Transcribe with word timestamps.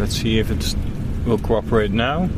let's 0.00 0.16
see 0.16 0.38
if 0.38 0.50
it 0.50 0.74
will 1.26 1.38
cooperate 1.38 1.92
now. 1.92 2.28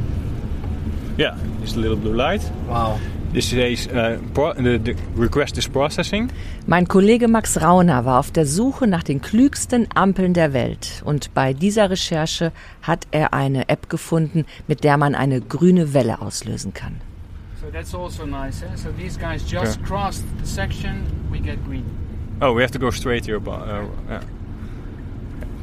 Yeah, 1.16 1.36
it's 1.62 1.76
a 1.76 1.78
little 1.78 1.96
blue 1.96 2.14
light. 2.14 2.42
Wow. 2.68 2.98
This 3.32 3.48
says 3.48 3.86
uh, 3.86 4.18
the, 4.34 4.78
the 4.78 4.94
request 5.14 5.56
is 5.56 5.66
processing. 5.66 6.30
Mein 6.66 6.86
Kollege 6.86 7.28
Max 7.28 7.62
Rauner 7.62 8.04
war 8.04 8.18
auf 8.18 8.30
der 8.30 8.44
Suche 8.44 8.86
nach 8.86 9.02
den 9.02 9.22
klügsten 9.22 9.88
Ampeln 9.94 10.34
der 10.34 10.52
Welt 10.52 11.02
und 11.06 11.32
bei 11.32 11.54
dieser 11.54 11.88
Recherche 11.88 12.52
hat 12.82 13.06
er 13.10 13.32
eine 13.32 13.70
App 13.70 13.88
gefunden, 13.88 14.44
mit 14.68 14.84
der 14.84 14.98
man 14.98 15.14
eine 15.14 15.40
grüne 15.40 15.94
Welle 15.94 16.20
auslösen 16.20 16.74
kann. 16.74 17.00
So 17.62 17.70
that's 17.70 17.94
also 17.94 18.26
nice. 18.26 18.62
Eh? 18.62 18.76
So 18.76 18.90
these 18.98 19.18
guys 19.18 19.42
just 19.50 19.78
yeah. 19.78 19.86
crossed 19.86 20.24
the 20.40 20.46
section, 20.46 21.06
we 21.30 21.38
get 21.38 21.64
green. 21.64 21.84
Oh, 22.42 22.52
we 22.52 22.62
have 22.62 22.72
to 22.72 22.78
go 22.78 22.90
straight 22.90 23.24
here. 23.24 23.38
Uh, 23.38 23.86
yeah. 24.10 24.20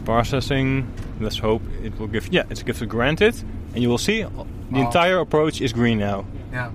Processing. 0.10 0.88
Let's 1.20 1.38
hope 1.38 1.62
it 1.84 2.00
will 2.00 2.08
give. 2.08 2.34
Yeah, 2.34 2.46
it's 2.50 2.64
gives 2.64 2.82
it 2.82 2.90
granted, 2.90 3.36
and 3.76 3.84
you 3.84 3.90
will 3.90 4.00
see 4.00 4.26
the 4.72 4.80
entire 4.80 5.20
approach 5.20 5.62
is 5.62 5.72
green 5.72 6.00
now. 6.00 6.26
Yeah. 6.52 6.72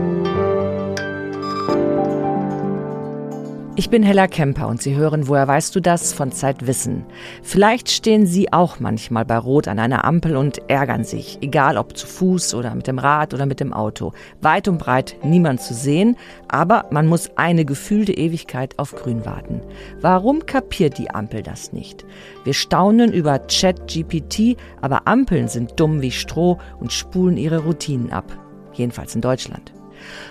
Ich 3.80 3.92
bin 3.92 4.02
Hella 4.02 4.26
Kemper 4.26 4.68
und 4.70 4.82
Sie 4.82 4.96
hören 4.96 5.28
Woher 5.28 5.48
weißt 5.48 5.76
du 5.76 5.80
das 5.80 6.12
von 6.12 6.32
Zeitwissen. 6.32 7.06
Vielleicht 7.44 7.92
stehen 7.92 8.26
Sie 8.26 8.52
auch 8.52 8.80
manchmal 8.80 9.24
bei 9.24 9.38
Rot 9.38 9.68
an 9.68 9.78
einer 9.78 10.04
Ampel 10.04 10.36
und 10.36 10.68
ärgern 10.68 11.04
sich, 11.04 11.38
egal 11.42 11.78
ob 11.78 11.96
zu 11.96 12.08
Fuß 12.08 12.56
oder 12.56 12.74
mit 12.74 12.88
dem 12.88 12.98
Rad 12.98 13.36
oder 13.36 13.46
mit 13.46 13.60
dem 13.60 13.74
Auto. 13.74 14.14
Weit 14.42 14.68
und 14.68 14.80
breit 14.80 15.18
niemand 15.22 15.62
zu 15.62 15.76
sehen, 15.76 16.18
aber 16.48 16.88
man 16.90 17.06
muss 17.06 17.30
eine 17.36 17.66
gefühlte 17.66 18.14
Ewigkeit 18.14 18.80
auf 18.80 18.96
Grün 18.96 19.28
warten. 19.28 19.62
Warum 20.02 20.48
kapiert 20.48 20.98
die 20.98 21.12
Ampel 21.12 21.44
das 21.44 21.72
nicht? 21.72 22.04
Wir 22.46 22.54
staunen 22.54 23.14
über 23.14 23.46
Chat-GPT, 23.46 24.58
aber 24.82 25.08
Ampeln 25.08 25.50
sind 25.50 25.80
dumm 25.80 26.02
wie 26.02 26.10
Stroh 26.10 26.58
und 26.80 26.92
spulen 26.92 27.38
ihre 27.38 27.60
Routinen 27.60 28.12
ab. 28.12 28.26
Jedenfalls 28.74 29.14
in 29.14 29.22
Deutschland. 29.22 29.77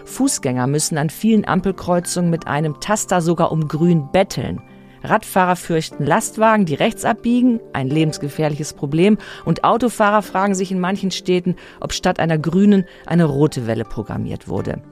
Fußgänger 0.04 0.66
müssen 0.66 0.98
an 0.98 1.10
vielen 1.10 1.46
Ampelkreuzungen 1.46 2.30
mit 2.30 2.46
einem 2.46 2.80
Taster 2.80 3.20
sogar 3.20 3.52
um 3.52 3.68
Grün 3.68 4.10
betteln. 4.12 4.60
Radfahrer 5.02 5.56
fürchten 5.56 6.04
Lastwagen, 6.04 6.66
die 6.66 6.74
rechts 6.74 7.04
abbiegen, 7.04 7.60
ein 7.72 7.88
lebensgefährliches 7.88 8.72
Problem, 8.72 9.18
und 9.44 9.64
Autofahrer 9.64 10.22
fragen 10.22 10.54
sich 10.54 10.72
in 10.72 10.80
manchen 10.80 11.10
Städten, 11.10 11.56
ob 11.80 11.92
statt 11.92 12.18
einer 12.18 12.38
grünen 12.38 12.84
eine 13.06 13.24
rote 13.24 13.66
Welle 13.66 13.84
programmiert 13.84 14.48
wurde. 14.48 14.82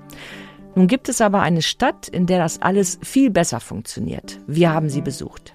Nun 0.76 0.88
gibt 0.88 1.08
es 1.08 1.20
aber 1.20 1.40
eine 1.40 1.62
Stadt, 1.62 2.08
in 2.08 2.26
der 2.26 2.38
das 2.38 2.60
alles 2.60 2.98
viel 3.02 3.30
besser 3.30 3.60
funktioniert. 3.60 4.40
Wir 4.46 4.72
haben 4.72 4.88
sie 4.88 5.02
besucht. 5.02 5.54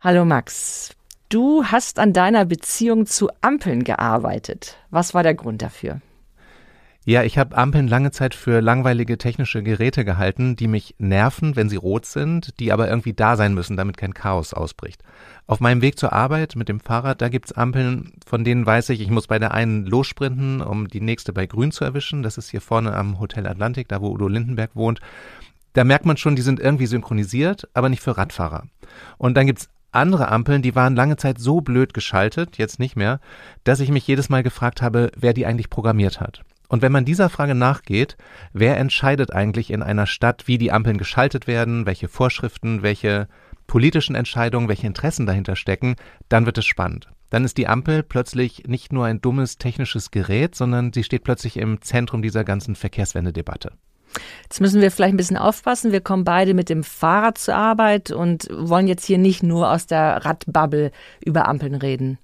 Hallo 0.00 0.24
Max, 0.24 0.90
du 1.28 1.64
hast 1.64 1.98
an 1.98 2.12
deiner 2.12 2.44
Beziehung 2.44 3.06
zu 3.06 3.28
Ampeln 3.40 3.82
gearbeitet. 3.82 4.76
Was 4.90 5.14
war 5.14 5.24
der 5.24 5.34
Grund 5.34 5.62
dafür? 5.62 6.00
Ja, 7.08 7.22
ich 7.22 7.38
habe 7.38 7.56
Ampeln 7.56 7.88
lange 7.88 8.10
Zeit 8.10 8.34
für 8.34 8.60
langweilige 8.60 9.16
technische 9.16 9.62
Geräte 9.62 10.04
gehalten, 10.04 10.56
die 10.56 10.66
mich 10.68 10.94
nerven, 10.98 11.56
wenn 11.56 11.70
sie 11.70 11.76
rot 11.76 12.04
sind, 12.04 12.60
die 12.60 12.70
aber 12.70 12.86
irgendwie 12.86 13.14
da 13.14 13.34
sein 13.36 13.54
müssen, 13.54 13.78
damit 13.78 13.96
kein 13.96 14.12
Chaos 14.12 14.52
ausbricht. 14.52 15.02
Auf 15.46 15.58
meinem 15.58 15.80
Weg 15.80 15.98
zur 15.98 16.12
Arbeit 16.12 16.54
mit 16.54 16.68
dem 16.68 16.80
Fahrrad, 16.80 17.22
da 17.22 17.30
gibt's 17.30 17.52
Ampeln, 17.52 18.12
von 18.26 18.44
denen 18.44 18.66
weiß 18.66 18.90
ich, 18.90 19.00
ich 19.00 19.08
muss 19.08 19.26
bei 19.26 19.38
der 19.38 19.54
einen 19.54 19.86
lossprinten, 19.86 20.60
um 20.60 20.86
die 20.86 21.00
nächste 21.00 21.32
bei 21.32 21.46
grün 21.46 21.72
zu 21.72 21.82
erwischen. 21.82 22.22
Das 22.22 22.36
ist 22.36 22.50
hier 22.50 22.60
vorne 22.60 22.92
am 22.92 23.18
Hotel 23.18 23.46
Atlantik, 23.46 23.88
da 23.88 24.02
wo 24.02 24.10
Udo 24.10 24.28
Lindenberg 24.28 24.72
wohnt. 24.76 25.00
Da 25.72 25.84
merkt 25.84 26.04
man 26.04 26.18
schon, 26.18 26.36
die 26.36 26.42
sind 26.42 26.60
irgendwie 26.60 26.84
synchronisiert, 26.84 27.70
aber 27.72 27.88
nicht 27.88 28.02
für 28.02 28.18
Radfahrer. 28.18 28.64
Und 29.16 29.34
dann 29.38 29.46
gibt's 29.46 29.70
andere 29.92 30.28
Ampeln, 30.28 30.60
die 30.60 30.74
waren 30.74 30.94
lange 30.94 31.16
Zeit 31.16 31.38
so 31.38 31.62
blöd 31.62 31.94
geschaltet, 31.94 32.58
jetzt 32.58 32.78
nicht 32.78 32.96
mehr, 32.96 33.18
dass 33.64 33.80
ich 33.80 33.88
mich 33.90 34.06
jedes 34.06 34.28
Mal 34.28 34.42
gefragt 34.42 34.82
habe, 34.82 35.10
wer 35.16 35.32
die 35.32 35.46
eigentlich 35.46 35.70
programmiert 35.70 36.20
hat. 36.20 36.44
Und 36.68 36.82
wenn 36.82 36.92
man 36.92 37.04
dieser 37.04 37.30
Frage 37.30 37.54
nachgeht, 37.54 38.16
wer 38.52 38.76
entscheidet 38.76 39.32
eigentlich 39.32 39.70
in 39.70 39.82
einer 39.82 40.06
Stadt, 40.06 40.46
wie 40.46 40.58
die 40.58 40.70
Ampeln 40.70 40.98
geschaltet 40.98 41.46
werden, 41.46 41.86
welche 41.86 42.08
Vorschriften, 42.08 42.82
welche 42.82 43.26
politischen 43.66 44.14
Entscheidungen, 44.14 44.68
welche 44.68 44.86
Interessen 44.86 45.26
dahinter 45.26 45.56
stecken, 45.56 45.96
dann 46.28 46.46
wird 46.46 46.58
es 46.58 46.66
spannend. 46.66 47.08
Dann 47.30 47.44
ist 47.44 47.58
die 47.58 47.68
Ampel 47.68 48.02
plötzlich 48.02 48.64
nicht 48.66 48.92
nur 48.92 49.04
ein 49.04 49.20
dummes 49.20 49.58
technisches 49.58 50.10
Gerät, 50.10 50.54
sondern 50.54 50.92
sie 50.92 51.04
steht 51.04 51.24
plötzlich 51.24 51.56
im 51.58 51.80
Zentrum 51.82 52.22
dieser 52.22 52.44
ganzen 52.44 52.74
Verkehrswendedebatte. 52.74 53.72
Jetzt 54.42 54.60
müssen 54.60 54.80
wir 54.80 54.90
vielleicht 54.90 55.12
ein 55.12 55.18
bisschen 55.18 55.36
aufpassen. 55.36 55.92
Wir 55.92 56.00
kommen 56.00 56.24
beide 56.24 56.54
mit 56.54 56.70
dem 56.70 56.82
Fahrrad 56.82 57.36
zur 57.36 57.54
Arbeit 57.54 58.10
und 58.10 58.48
wollen 58.50 58.88
jetzt 58.88 59.04
hier 59.04 59.18
nicht 59.18 59.42
nur 59.42 59.70
aus 59.70 59.86
der 59.86 60.24
Radbubble 60.24 60.90
über 61.24 61.46
Ampeln 61.46 61.74
reden. 61.74 62.18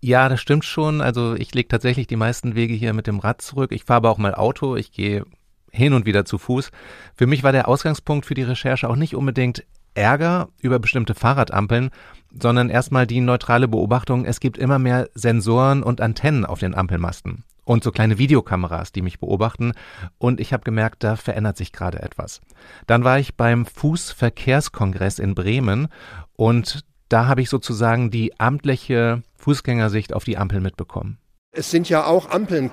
Ja, 0.00 0.28
das 0.28 0.40
stimmt 0.40 0.64
schon. 0.64 1.00
Also 1.00 1.34
ich 1.34 1.54
lege 1.54 1.68
tatsächlich 1.68 2.06
die 2.06 2.16
meisten 2.16 2.54
Wege 2.54 2.74
hier 2.74 2.94
mit 2.94 3.06
dem 3.06 3.18
Rad 3.18 3.42
zurück. 3.42 3.72
Ich 3.72 3.84
fahre 3.84 3.98
aber 3.98 4.10
auch 4.10 4.18
mal 4.18 4.34
Auto. 4.34 4.76
Ich 4.76 4.92
gehe 4.92 5.24
hin 5.70 5.92
und 5.92 6.06
wieder 6.06 6.24
zu 6.24 6.38
Fuß. 6.38 6.70
Für 7.14 7.26
mich 7.26 7.42
war 7.42 7.52
der 7.52 7.68
Ausgangspunkt 7.68 8.26
für 8.26 8.34
die 8.34 8.42
Recherche 8.42 8.88
auch 8.88 8.96
nicht 8.96 9.14
unbedingt 9.14 9.64
Ärger 9.94 10.48
über 10.60 10.78
bestimmte 10.78 11.14
Fahrradampeln, 11.14 11.90
sondern 12.38 12.70
erstmal 12.70 13.06
die 13.06 13.20
neutrale 13.20 13.68
Beobachtung, 13.68 14.24
es 14.24 14.40
gibt 14.40 14.56
immer 14.56 14.78
mehr 14.78 15.08
Sensoren 15.14 15.82
und 15.82 16.00
Antennen 16.00 16.46
auf 16.46 16.60
den 16.60 16.74
Ampelmasten 16.74 17.44
und 17.64 17.84
so 17.84 17.90
kleine 17.90 18.18
Videokameras, 18.18 18.92
die 18.92 19.02
mich 19.02 19.18
beobachten 19.18 19.72
und 20.18 20.40
ich 20.40 20.52
habe 20.52 20.62
gemerkt, 20.62 21.02
da 21.02 21.16
verändert 21.16 21.56
sich 21.56 21.72
gerade 21.72 22.02
etwas. 22.02 22.40
Dann 22.86 23.04
war 23.04 23.18
ich 23.18 23.36
beim 23.36 23.66
Fußverkehrskongress 23.66 25.18
in 25.18 25.34
Bremen 25.34 25.88
und 26.36 26.84
da 27.10 27.26
habe 27.26 27.42
ich 27.42 27.50
sozusagen 27.50 28.10
die 28.10 28.38
amtliche 28.40 29.22
Fußgängersicht 29.36 30.14
auf 30.14 30.24
die 30.24 30.38
Ampel 30.38 30.60
mitbekommen. 30.60 31.18
Es 31.52 31.70
sind 31.70 31.88
ja 31.88 32.06
auch 32.06 32.30
Ampeln 32.30 32.70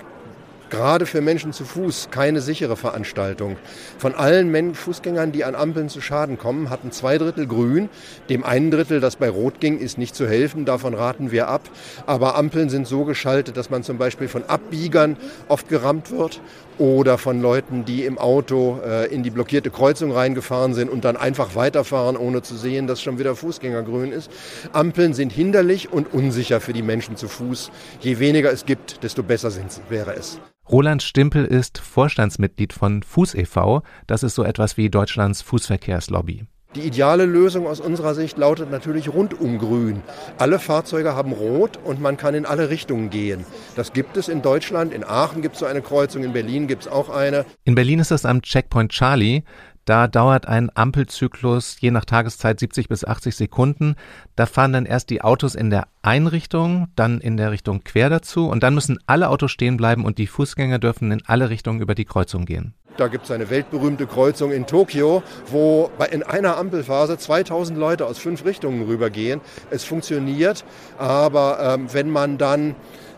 gerade 0.69 1.05
für 1.05 1.21
Menschen 1.21 1.53
zu 1.53 1.65
Fuß 1.65 2.09
keine 2.11 2.41
sichere 2.41 2.75
Veranstaltung. 2.75 3.57
Von 3.97 4.15
allen 4.15 4.73
Fußgängern, 4.73 5.31
die 5.31 5.43
an 5.43 5.55
Ampeln 5.55 5.89
zu 5.89 6.01
Schaden 6.01 6.37
kommen, 6.37 6.69
hatten 6.69 6.91
zwei 6.91 7.17
Drittel 7.17 7.47
grün. 7.47 7.89
Dem 8.29 8.43
einen 8.43 8.71
Drittel, 8.71 8.99
das 8.99 9.15
bei 9.15 9.29
Rot 9.29 9.59
ging, 9.59 9.79
ist 9.79 9.97
nicht 9.97 10.15
zu 10.15 10.27
helfen. 10.27 10.65
Davon 10.65 10.93
raten 10.93 11.31
wir 11.31 11.47
ab. 11.47 11.69
Aber 12.05 12.35
Ampeln 12.35 12.69
sind 12.69 12.87
so 12.87 13.05
geschaltet, 13.05 13.57
dass 13.57 13.69
man 13.69 13.83
zum 13.83 13.97
Beispiel 13.97 14.27
von 14.27 14.43
Abbiegern 14.43 15.17
oft 15.47 15.69
gerammt 15.69 16.11
wird 16.11 16.41
oder 16.77 17.17
von 17.17 17.41
Leuten, 17.41 17.85
die 17.85 18.05
im 18.05 18.17
Auto 18.17 18.79
äh, 18.85 19.07
in 19.13 19.23
die 19.23 19.29
blockierte 19.29 19.69
Kreuzung 19.69 20.11
reingefahren 20.11 20.73
sind 20.73 20.89
und 20.89 21.05
dann 21.05 21.17
einfach 21.17 21.55
weiterfahren, 21.55 22.17
ohne 22.17 22.41
zu 22.41 22.55
sehen, 22.55 22.87
dass 22.87 23.01
schon 23.01 23.19
wieder 23.19 23.35
Fußgängergrün 23.35 24.11
ist. 24.11 24.31
Ampeln 24.73 25.13
sind 25.13 25.31
hinderlich 25.31 25.91
und 25.91 26.13
unsicher 26.13 26.61
für 26.61 26.73
die 26.73 26.83
Menschen 26.83 27.17
zu 27.17 27.27
Fuß. 27.27 27.71
Je 28.01 28.19
weniger 28.19 28.51
es 28.51 28.65
gibt, 28.65 29.03
desto 29.03 29.23
besser 29.23 29.51
sind, 29.51 29.81
wäre 29.89 30.15
es. 30.15 30.39
Roland 30.69 31.01
Stimpel 31.01 31.45
ist 31.45 31.77
Vorstandsmitglied 31.77 32.73
von 32.73 33.01
Fuß 33.01 33.35
e.V. 33.35 33.83
Das 34.05 34.21
ist 34.23 34.35
so 34.35 34.43
etwas 34.43 34.75
wie 34.75 34.89
Deutschlands 34.89 35.41
Fußverkehrslobby. 35.41 36.45
Die 36.75 36.81
ideale 36.81 37.25
Lösung 37.25 37.65
aus 37.65 37.79
unserer 37.79 38.13
Sicht 38.13 38.37
lautet 38.37 38.69
natürlich 38.69 39.13
rundum 39.13 39.57
grün. 39.59 40.01
Alle 40.37 40.59
Fahrzeuge 40.59 41.15
haben 41.15 41.31
rot 41.31 41.79
und 41.81 42.01
man 42.01 42.17
kann 42.17 42.35
in 42.35 42.45
alle 42.45 42.69
Richtungen 42.69 43.09
gehen. 43.09 43.45
Das 43.77 43.93
gibt 43.93 44.17
es 44.17 44.27
in 44.27 44.41
Deutschland. 44.41 44.93
In 44.93 45.05
Aachen 45.05 45.41
gibt 45.41 45.55
es 45.55 45.61
so 45.61 45.65
eine 45.65 45.81
Kreuzung, 45.81 46.25
in 46.25 46.33
Berlin 46.33 46.67
gibt 46.67 46.81
es 46.81 46.87
auch 46.89 47.09
eine. 47.09 47.45
In 47.63 47.73
Berlin 47.73 47.99
ist 47.99 48.11
das 48.11 48.25
am 48.25 48.41
Checkpoint 48.41 48.91
Charlie. 48.91 49.43
Da 49.87 50.09
dauert 50.09 50.49
ein 50.49 50.69
Ampelzyklus 50.75 51.77
je 51.79 51.91
nach 51.91 52.03
Tageszeit 52.03 52.59
70 52.59 52.89
bis 52.89 53.05
80 53.05 53.37
Sekunden. 53.37 53.95
Da 54.35 54.45
fahren 54.45 54.73
dann 54.73 54.85
erst 54.85 55.09
die 55.09 55.21
Autos 55.21 55.55
in 55.55 55.69
der 55.69 55.87
Einrichtung, 56.01 56.89
dann 56.97 57.21
in 57.21 57.37
der 57.37 57.51
Richtung 57.51 57.85
quer 57.85 58.09
dazu 58.09 58.49
und 58.49 58.63
dann 58.63 58.73
müssen 58.73 58.99
alle 59.07 59.29
Autos 59.29 59.51
stehen 59.51 59.77
bleiben 59.77 60.03
und 60.03 60.17
die 60.17 60.27
Fußgänger 60.27 60.79
dürfen 60.79 61.13
in 61.13 61.23
alle 61.25 61.49
Richtungen 61.49 61.79
über 61.79 61.95
die 61.95 62.03
Kreuzung 62.03 62.43
gehen. 62.43 62.73
Da 62.97 63.07
gibt 63.07 63.25
es 63.25 63.31
eine 63.31 63.49
weltberühmte 63.49 64.07
Kreuzung 64.07 64.51
in 64.51 64.65
Tokio, 64.65 65.23
wo 65.45 65.89
in 66.11 66.21
einer 66.23 66.57
Ampelphase 66.57 67.17
2000 67.17 67.79
Leute 67.79 68.07
aus 68.07 68.17
fünf 68.17 68.43
Richtungen 68.43 68.85
rübergehen. 68.87 69.39
Es 69.69 69.85
funktioniert, 69.85 70.65
aber 70.97 71.59
ähm, 71.61 71.87
wenn 71.93 72.09
man 72.09 72.37
dann 72.37 72.75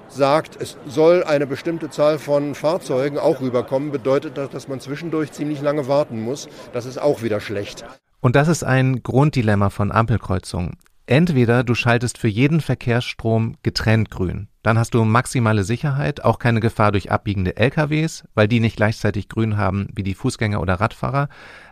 sagt, 0.10 0.62
es 0.62 0.78
soll 0.88 1.24
eine 1.24 1.48
bestimmte 1.48 1.90
Zahl 1.90 2.20
von 2.20 2.56
Fahrzeugen 2.56 3.18
auch 3.18 3.42
rüberkommen, 3.42 3.92
bedeutet 3.92 4.38
das, 4.38 4.50
dass 4.50 4.68
man 4.68 4.80
zwischendurch 4.80 5.32
ziemlich 5.32 5.62
lange 5.62 5.88
warten 5.88 6.22
muss. 6.22 6.50
Das 6.74 6.86
ist 6.86 7.00
auch 7.00 7.22
wieder 7.24 7.40
schlecht. 7.40 7.86
Und 8.22 8.36
das 8.36 8.48
ist 8.48 8.64
ein 8.64 9.02
Grunddilemma 9.02 9.70
von 9.70 9.92
Ampelkreuzungen. 9.92 10.78
Entweder 11.06 11.64
du 11.64 11.74
schaltest 11.74 12.20
für 12.20 12.28
jeden 12.28 12.62
Verkehrsstrom 12.62 13.56
getrennt 13.64 14.12
grün. 14.12 14.48
Dann 14.62 14.78
hast 14.78 14.94
du 14.94 15.04
maximale 15.04 15.64
Sicherheit, 15.64 16.24
auch 16.24 16.38
keine 16.38 16.60
Gefahr 16.60 16.92
durch 16.92 17.10
abbiegende 17.10 17.58
LKWs, 17.58 18.26
weil 18.36 18.48
die 18.48 18.60
nicht 18.60 18.76
gleichzeitig 18.76 19.28
grün 19.28 19.58
haben 19.58 19.88
wie 19.96 20.04
die 20.04 20.14
Fußgänger 20.14 20.62
oder 20.62 20.76
Radfahrer. 20.76 21.30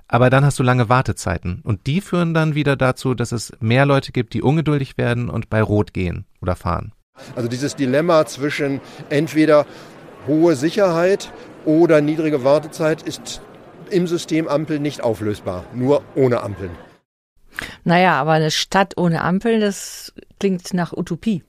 Aber 0.07 0.29
dann 0.31 0.43
hast 0.43 0.57
du 0.57 0.63
lange 0.63 0.89
Wartezeiten 0.89 1.61
und 1.63 1.85
die 1.85 2.01
führen 2.01 2.33
dann 2.33 2.55
wieder 2.55 2.75
dazu, 2.75 3.13
dass 3.13 3.31
es 3.31 3.51
mehr 3.59 3.85
Leute 3.85 4.11
gibt, 4.11 4.33
die 4.33 4.41
ungeduldig 4.41 4.97
werden 4.97 5.29
und 5.29 5.49
bei 5.49 5.61
Rot 5.61 5.93
gehen 5.93 6.25
oder 6.41 6.55
fahren. 6.55 6.93
Also 7.35 7.47
dieses 7.47 7.75
Dilemma 7.75 8.25
zwischen 8.25 8.81
entweder 9.09 9.65
hohe 10.27 10.55
Sicherheit 10.55 11.31
oder 11.65 12.01
niedrige 12.01 12.43
Wartezeit 12.43 13.01
ist 13.01 13.41
im 13.89 14.07
System 14.07 14.47
Ampel 14.47 14.79
nicht 14.79 15.01
auflösbar, 15.01 15.65
nur 15.73 16.03
ohne 16.15 16.41
Ampeln. 16.41 16.71
Naja, 17.83 18.19
aber 18.19 18.33
eine 18.33 18.51
Stadt 18.51 18.93
ohne 18.97 19.23
Ampeln, 19.23 19.61
das 19.61 20.13
klingt 20.39 20.73
nach 20.73 20.93
Utopie. 20.93 21.43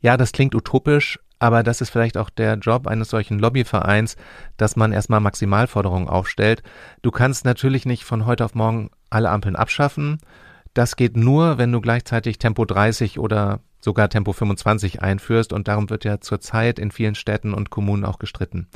Ja, 0.00 0.16
das 0.16 0.32
klingt 0.32 0.54
utopisch, 0.54 1.18
aber 1.38 1.62
das 1.62 1.80
ist 1.80 1.90
vielleicht 1.90 2.16
auch 2.16 2.30
der 2.30 2.54
Job 2.54 2.86
eines 2.86 3.10
solchen 3.10 3.38
Lobbyvereins, 3.38 4.16
dass 4.56 4.76
man 4.76 4.92
erstmal 4.92 5.20
Maximalforderungen 5.20 6.08
aufstellt. 6.08 6.62
Du 7.02 7.10
kannst 7.10 7.44
natürlich 7.44 7.86
nicht 7.86 8.04
von 8.04 8.26
heute 8.26 8.44
auf 8.44 8.54
morgen 8.54 8.90
alle 9.10 9.30
Ampeln 9.30 9.56
abschaffen. 9.56 10.18
Das 10.72 10.96
geht 10.96 11.16
nur, 11.16 11.58
wenn 11.58 11.72
du 11.72 11.80
gleichzeitig 11.80 12.38
Tempo 12.38 12.64
30 12.64 13.18
oder 13.18 13.60
sogar 13.84 14.08
Tempo 14.08 14.32
25 14.32 15.02
einführst 15.02 15.52
und 15.52 15.68
darum 15.68 15.90
wird 15.90 16.04
ja 16.04 16.18
zurzeit 16.18 16.78
in 16.78 16.90
vielen 16.90 17.14
Städten 17.14 17.52
und 17.52 17.68
Kommunen 17.68 18.06
auch 18.06 18.18
gestritten. 18.18 18.66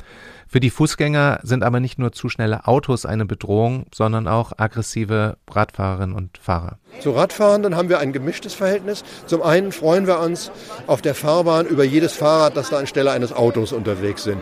Für 0.47 0.59
die 0.59 0.69
Fußgänger 0.69 1.39
sind 1.41 1.63
aber 1.63 1.79
nicht 1.79 1.97
nur 1.97 2.11
zu 2.11 2.29
schnelle 2.29 2.67
Autos 2.67 3.07
eine 3.07 3.25
Bedrohung, 3.25 3.87
sondern 3.93 4.27
auch 4.27 4.53
aggressive 4.57 5.37
Radfahrerinnen 5.49 6.15
und 6.15 6.37
Fahrer. 6.37 6.77
Zu 6.99 7.11
Radfahrenden 7.11 7.75
haben 7.75 7.89
wir 7.89 7.99
ein 7.99 8.13
gemischtes 8.13 8.53
Verhältnis. 8.53 9.03
Zum 9.25 9.41
einen 9.41 9.71
freuen 9.71 10.05
wir 10.05 10.19
uns 10.19 10.51
auf 10.85 11.01
der 11.01 11.15
Fahrbahn 11.15 11.65
über 11.65 11.83
jedes 11.83 12.13
Fahrrad, 12.13 12.55
das 12.55 12.69
da 12.69 12.77
anstelle 12.77 13.11
eines 13.11 13.33
Autos 13.33 13.73
unterwegs 13.73 14.23
sind. 14.23 14.41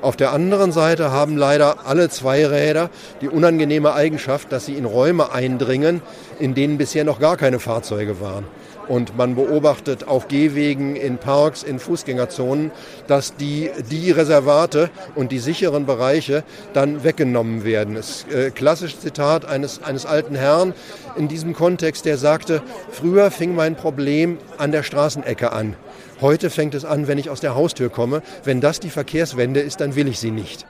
Auf 0.00 0.16
der 0.16 0.32
anderen 0.32 0.70
Seite 0.70 1.10
haben 1.12 1.36
leider 1.36 1.86
alle 1.86 2.10
Zweiräder 2.10 2.90
die 3.22 3.28
unangenehme 3.28 3.94
Eigenschaft, 3.94 4.52
dass 4.52 4.66
sie 4.66 4.74
in 4.74 4.84
Räume 4.84 5.32
eindringen, 5.32 6.02
in 6.38 6.54
denen 6.54 6.76
bisher 6.76 7.04
noch 7.04 7.18
gar 7.18 7.38
keine 7.38 7.58
Fahrzeuge 7.58 8.20
waren. 8.20 8.44
Und 8.88 9.16
man 9.16 9.34
beobachtet 9.34 10.06
auf 10.06 10.28
Gehwegen, 10.28 10.96
in 10.96 11.18
Parks, 11.18 11.62
in 11.62 11.78
Fußgängerzonen, 11.78 12.70
dass 13.06 13.36
die, 13.36 13.70
die 13.90 14.10
Reservate 14.10 14.90
und 15.14 15.32
die 15.32 15.38
sicheren 15.38 15.86
Bereiche 15.86 16.44
dann 16.72 17.04
weggenommen 17.04 17.64
werden. 17.64 17.94
Das 17.94 18.26
äh, 18.28 18.50
klassisches 18.50 19.00
Zitat 19.00 19.44
eines, 19.44 19.82
eines 19.82 20.06
alten 20.06 20.34
Herrn 20.34 20.74
in 21.16 21.28
diesem 21.28 21.54
Kontext, 21.54 22.04
der 22.04 22.18
sagte, 22.18 22.62
früher 22.90 23.30
fing 23.30 23.54
mein 23.54 23.76
Problem 23.76 24.38
an 24.58 24.72
der 24.72 24.82
Straßenecke 24.82 25.52
an. 25.52 25.76
Heute 26.20 26.50
fängt 26.50 26.74
es 26.74 26.84
an, 26.84 27.08
wenn 27.08 27.18
ich 27.18 27.30
aus 27.30 27.40
der 27.40 27.54
Haustür 27.54 27.90
komme. 27.90 28.22
Wenn 28.44 28.60
das 28.60 28.80
die 28.80 28.90
Verkehrswende 28.90 29.60
ist, 29.60 29.80
dann 29.80 29.94
will 29.94 30.08
ich 30.08 30.18
sie 30.18 30.30
nicht. 30.30 30.66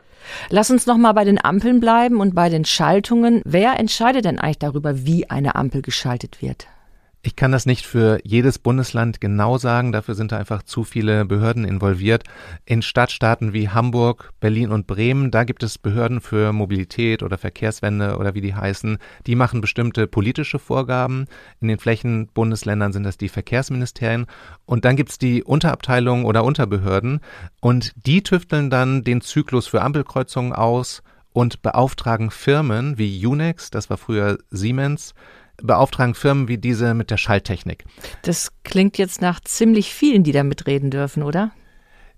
Lass 0.49 0.71
uns 0.71 0.87
noch 0.87 0.97
mal 0.97 1.13
bei 1.13 1.25
den 1.25 1.43
Ampeln 1.43 1.81
bleiben 1.81 2.21
und 2.21 2.35
bei 2.35 2.49
den 2.49 2.65
Schaltungen. 2.65 3.43
Wer 3.45 3.79
entscheidet 3.79 4.25
denn 4.25 4.39
eigentlich 4.39 4.59
darüber, 4.59 5.05
wie 5.05 5.29
eine 5.29 5.55
Ampel 5.55 5.83
geschaltet 5.83 6.41
wird? 6.41 6.67
Ich 7.27 7.37
kann 7.37 7.53
das 7.53 7.65
nicht 7.65 7.87
für 7.87 8.19
jedes 8.23 8.59
Bundesland 8.59 9.19
genau 9.19 9.57
sagen, 9.57 9.93
dafür 9.93 10.15
sind 10.15 10.31
da 10.31 10.37
einfach 10.37 10.63
zu 10.63 10.85
viele 10.85 11.25
Behörden 11.25 11.65
involviert. 11.65 12.25
In 12.67 12.83
Stadtstaaten 12.83 13.55
wie 13.55 13.71
Hamburg, 13.71 14.33
Berlin 14.41 14.71
und 14.71 14.87
Bremen, 14.87 15.31
da 15.31 15.45
gibt 15.45 15.63
es 15.63 15.79
Behörden 15.79 16.21
für 16.21 16.53
Mobilität 16.53 17.23
oder 17.23 17.39
Verkehrswende 17.39 18.19
oder 18.19 18.35
wie 18.35 18.43
die 18.43 18.55
heißen, 18.55 18.99
die 19.27 19.37
machen 19.37 19.63
bestimmte 19.63 20.07
politische 20.07 20.59
Vorgaben. 20.59 21.25
In 21.63 21.69
den 21.69 21.79
Flächenbundesländern 21.79 22.93
sind 22.93 23.05
das 23.05 23.17
die 23.17 23.31
Verkehrsministerien 23.31 24.27
und 24.67 24.85
dann 24.85 24.97
gibt's 24.97 25.17
die 25.17 25.43
Unterabteilungen 25.43 26.27
oder 26.27 26.45
Unterbehörden 26.45 27.21
und 27.63 27.95
die 28.07 28.23
tüfteln 28.23 28.69
dann 28.69 29.03
den 29.03 29.23
Zyklus 29.23 29.67
für 29.67 29.81
Ampelkreuzungen 29.81 30.53
aus 30.53 31.03
und 31.33 31.63
beauftragen 31.63 32.31
Firmen 32.31 32.99
wie 32.99 33.27
Unex, 33.27 33.71
das 33.71 33.89
war 33.89 33.97
früher 33.97 34.37
Siemens, 34.51 35.15
beauftragen 35.63 36.15
Firmen 36.15 36.49
wie 36.49 36.59
diese 36.59 36.95
mit 36.95 37.11
der 37.11 37.17
Schalttechnik. 37.17 37.85
Das 38.23 38.53
klingt 38.65 38.99
jetzt 38.99 39.21
nach 39.21 39.41
ziemlich 39.41 39.93
vielen, 39.93 40.25
die 40.25 40.33
da 40.33 40.43
mitreden 40.43 40.91
dürfen, 40.91 41.23
oder? 41.23 41.53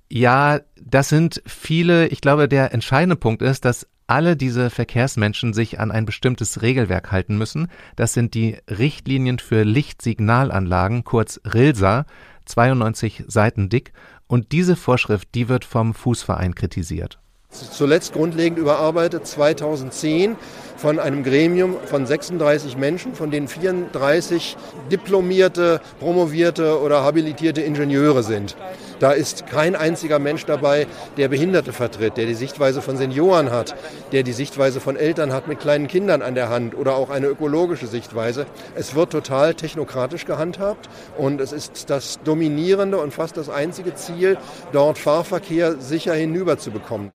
Ja, 0.08 0.60
das 0.80 1.08
sind 1.08 1.42
viele. 1.46 2.08
Ich 2.08 2.20
glaube, 2.20 2.48
der 2.48 2.72
entscheidende 2.72 3.16
Punkt 3.16 3.42
ist, 3.42 3.64
dass 3.64 3.86
alle 4.06 4.36
diese 4.36 4.70
Verkehrsmenschen 4.70 5.52
sich 5.52 5.80
an 5.80 5.90
ein 5.90 6.06
bestimmtes 6.06 6.62
Regelwerk 6.62 7.10
halten 7.10 7.36
müssen. 7.38 7.68
Das 7.96 8.12
sind 8.12 8.34
die 8.34 8.56
Richtlinien 8.70 9.38
für 9.40 9.64
Lichtsignalanlagen, 9.64 11.02
kurz 11.04 11.40
RILSA, 11.44 12.06
92 12.44 13.24
Seiten 13.26 13.68
dick. 13.68 13.92
Und 14.28 14.52
diese 14.52 14.76
Vorschrift, 14.76 15.28
die 15.34 15.48
wird 15.48 15.64
vom 15.64 15.94
Fußverein 15.94 16.54
kritisiert. 16.54 17.18
Zuletzt 17.50 18.12
grundlegend 18.12 18.58
überarbeitet 18.58 19.26
2010 19.26 20.36
von 20.76 20.98
einem 20.98 21.22
Gremium 21.22 21.76
von 21.84 22.06
36 22.06 22.76
Menschen, 22.76 23.14
von 23.14 23.30
denen 23.30 23.48
34 23.48 24.56
diplomierte, 24.90 25.80
promovierte 25.98 26.80
oder 26.80 27.02
habilitierte 27.02 27.62
Ingenieure 27.62 28.22
sind. 28.22 28.56
Da 28.98 29.12
ist 29.12 29.46
kein 29.46 29.76
einziger 29.76 30.18
Mensch 30.18 30.46
dabei, 30.46 30.86
der 31.16 31.28
Behinderte 31.28 31.72
vertritt, 31.72 32.16
der 32.16 32.26
die 32.26 32.34
Sichtweise 32.34 32.80
von 32.80 32.96
Senioren 32.96 33.50
hat, 33.50 33.74
der 34.12 34.22
die 34.22 34.32
Sichtweise 34.32 34.80
von 34.80 34.96
Eltern 34.96 35.32
hat 35.32 35.48
mit 35.48 35.60
kleinen 35.60 35.86
Kindern 35.86 36.22
an 36.22 36.34
der 36.34 36.48
Hand 36.48 36.74
oder 36.74 36.96
auch 36.96 37.10
eine 37.10 37.26
ökologische 37.26 37.86
Sichtweise. 37.86 38.46
Es 38.74 38.94
wird 38.94 39.10
total 39.10 39.54
technokratisch 39.54 40.24
gehandhabt 40.24 40.88
und 41.18 41.40
es 41.40 41.52
ist 41.52 41.90
das 41.90 42.20
dominierende 42.24 42.98
und 42.98 43.12
fast 43.12 43.36
das 43.36 43.50
einzige 43.50 43.94
Ziel, 43.94 44.38
dort 44.72 44.98
Fahrverkehr 44.98 45.76
sicher 45.78 46.14
hinüberzubekommen 46.14 47.12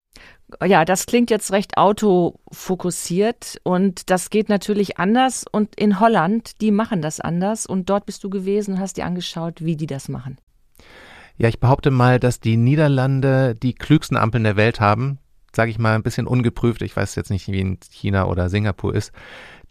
ja, 0.64 0.86
das 0.86 1.06
klingt 1.06 1.30
jetzt 1.30 1.52
recht 1.52 1.78
autofokussiert 1.78 3.60
und 3.64 4.10
das 4.10 4.30
geht 4.30 4.50
natürlich 4.50 4.98
anders. 4.98 5.46
Und 5.52 5.76
in 5.76 6.00
Holland, 6.00 6.62
die 6.62 6.72
machen 6.72 7.02
das 7.02 7.20
anders 7.20 7.66
und 7.66 7.90
dort 7.90 8.06
bist 8.06 8.24
du 8.24 8.30
gewesen, 8.30 8.80
hast 8.80 8.98
dir 8.98 9.06
angeschaut, 9.06 9.64
wie 9.64 9.76
die 9.76 9.88
das 9.88 10.10
machen. 10.10 10.38
Ja, 11.38 11.48
ich 11.48 11.60
behaupte 11.60 11.92
mal, 11.92 12.20
dass 12.20 12.40
die 12.40 12.58
Niederlande 12.58 13.56
die 13.56 13.74
klügsten 13.74 14.18
Ampeln 14.18 14.44
der 14.44 14.58
Welt 14.58 14.80
haben. 14.80 15.18
Sage 15.56 15.72
ich 15.72 15.80
mal 15.80 15.96
ein 15.96 16.04
bisschen 16.04 16.28
ungeprüft. 16.28 16.82
Ich 16.82 16.96
weiß 16.96 17.16
jetzt 17.16 17.30
nicht, 17.30 17.48
wie 17.48 17.60
in 17.60 17.80
China 17.90 18.26
oder 18.26 18.50
Singapur 18.50 18.96
ist. 18.96 19.12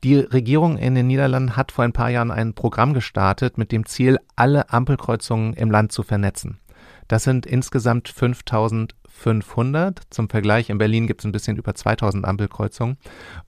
Die 0.02 0.16
Regierung 0.16 0.78
in 0.78 0.94
den 0.94 1.06
Niederlanden 1.06 1.56
hat 1.56 1.72
vor 1.72 1.84
ein 1.84 1.92
paar 1.92 2.10
Jahren 2.10 2.30
ein 2.30 2.54
Programm 2.54 2.94
gestartet 2.94 3.58
mit 3.58 3.70
dem 3.70 3.86
Ziel, 3.86 4.18
alle 4.34 4.70
Ampelkreuzungen 4.70 5.52
im 5.54 5.70
Land 5.70 5.92
zu 5.92 6.02
vernetzen. 6.02 6.58
Das 7.06 7.24
sind 7.24 7.44
insgesamt 7.44 8.08
5000 8.08 8.94
500. 9.10 10.02
Zum 10.10 10.28
Vergleich, 10.28 10.70
in 10.70 10.78
Berlin 10.78 11.06
gibt 11.06 11.20
es 11.20 11.26
ein 11.26 11.32
bisschen 11.32 11.56
über 11.56 11.74
2000 11.74 12.24
Ampelkreuzungen. 12.24 12.96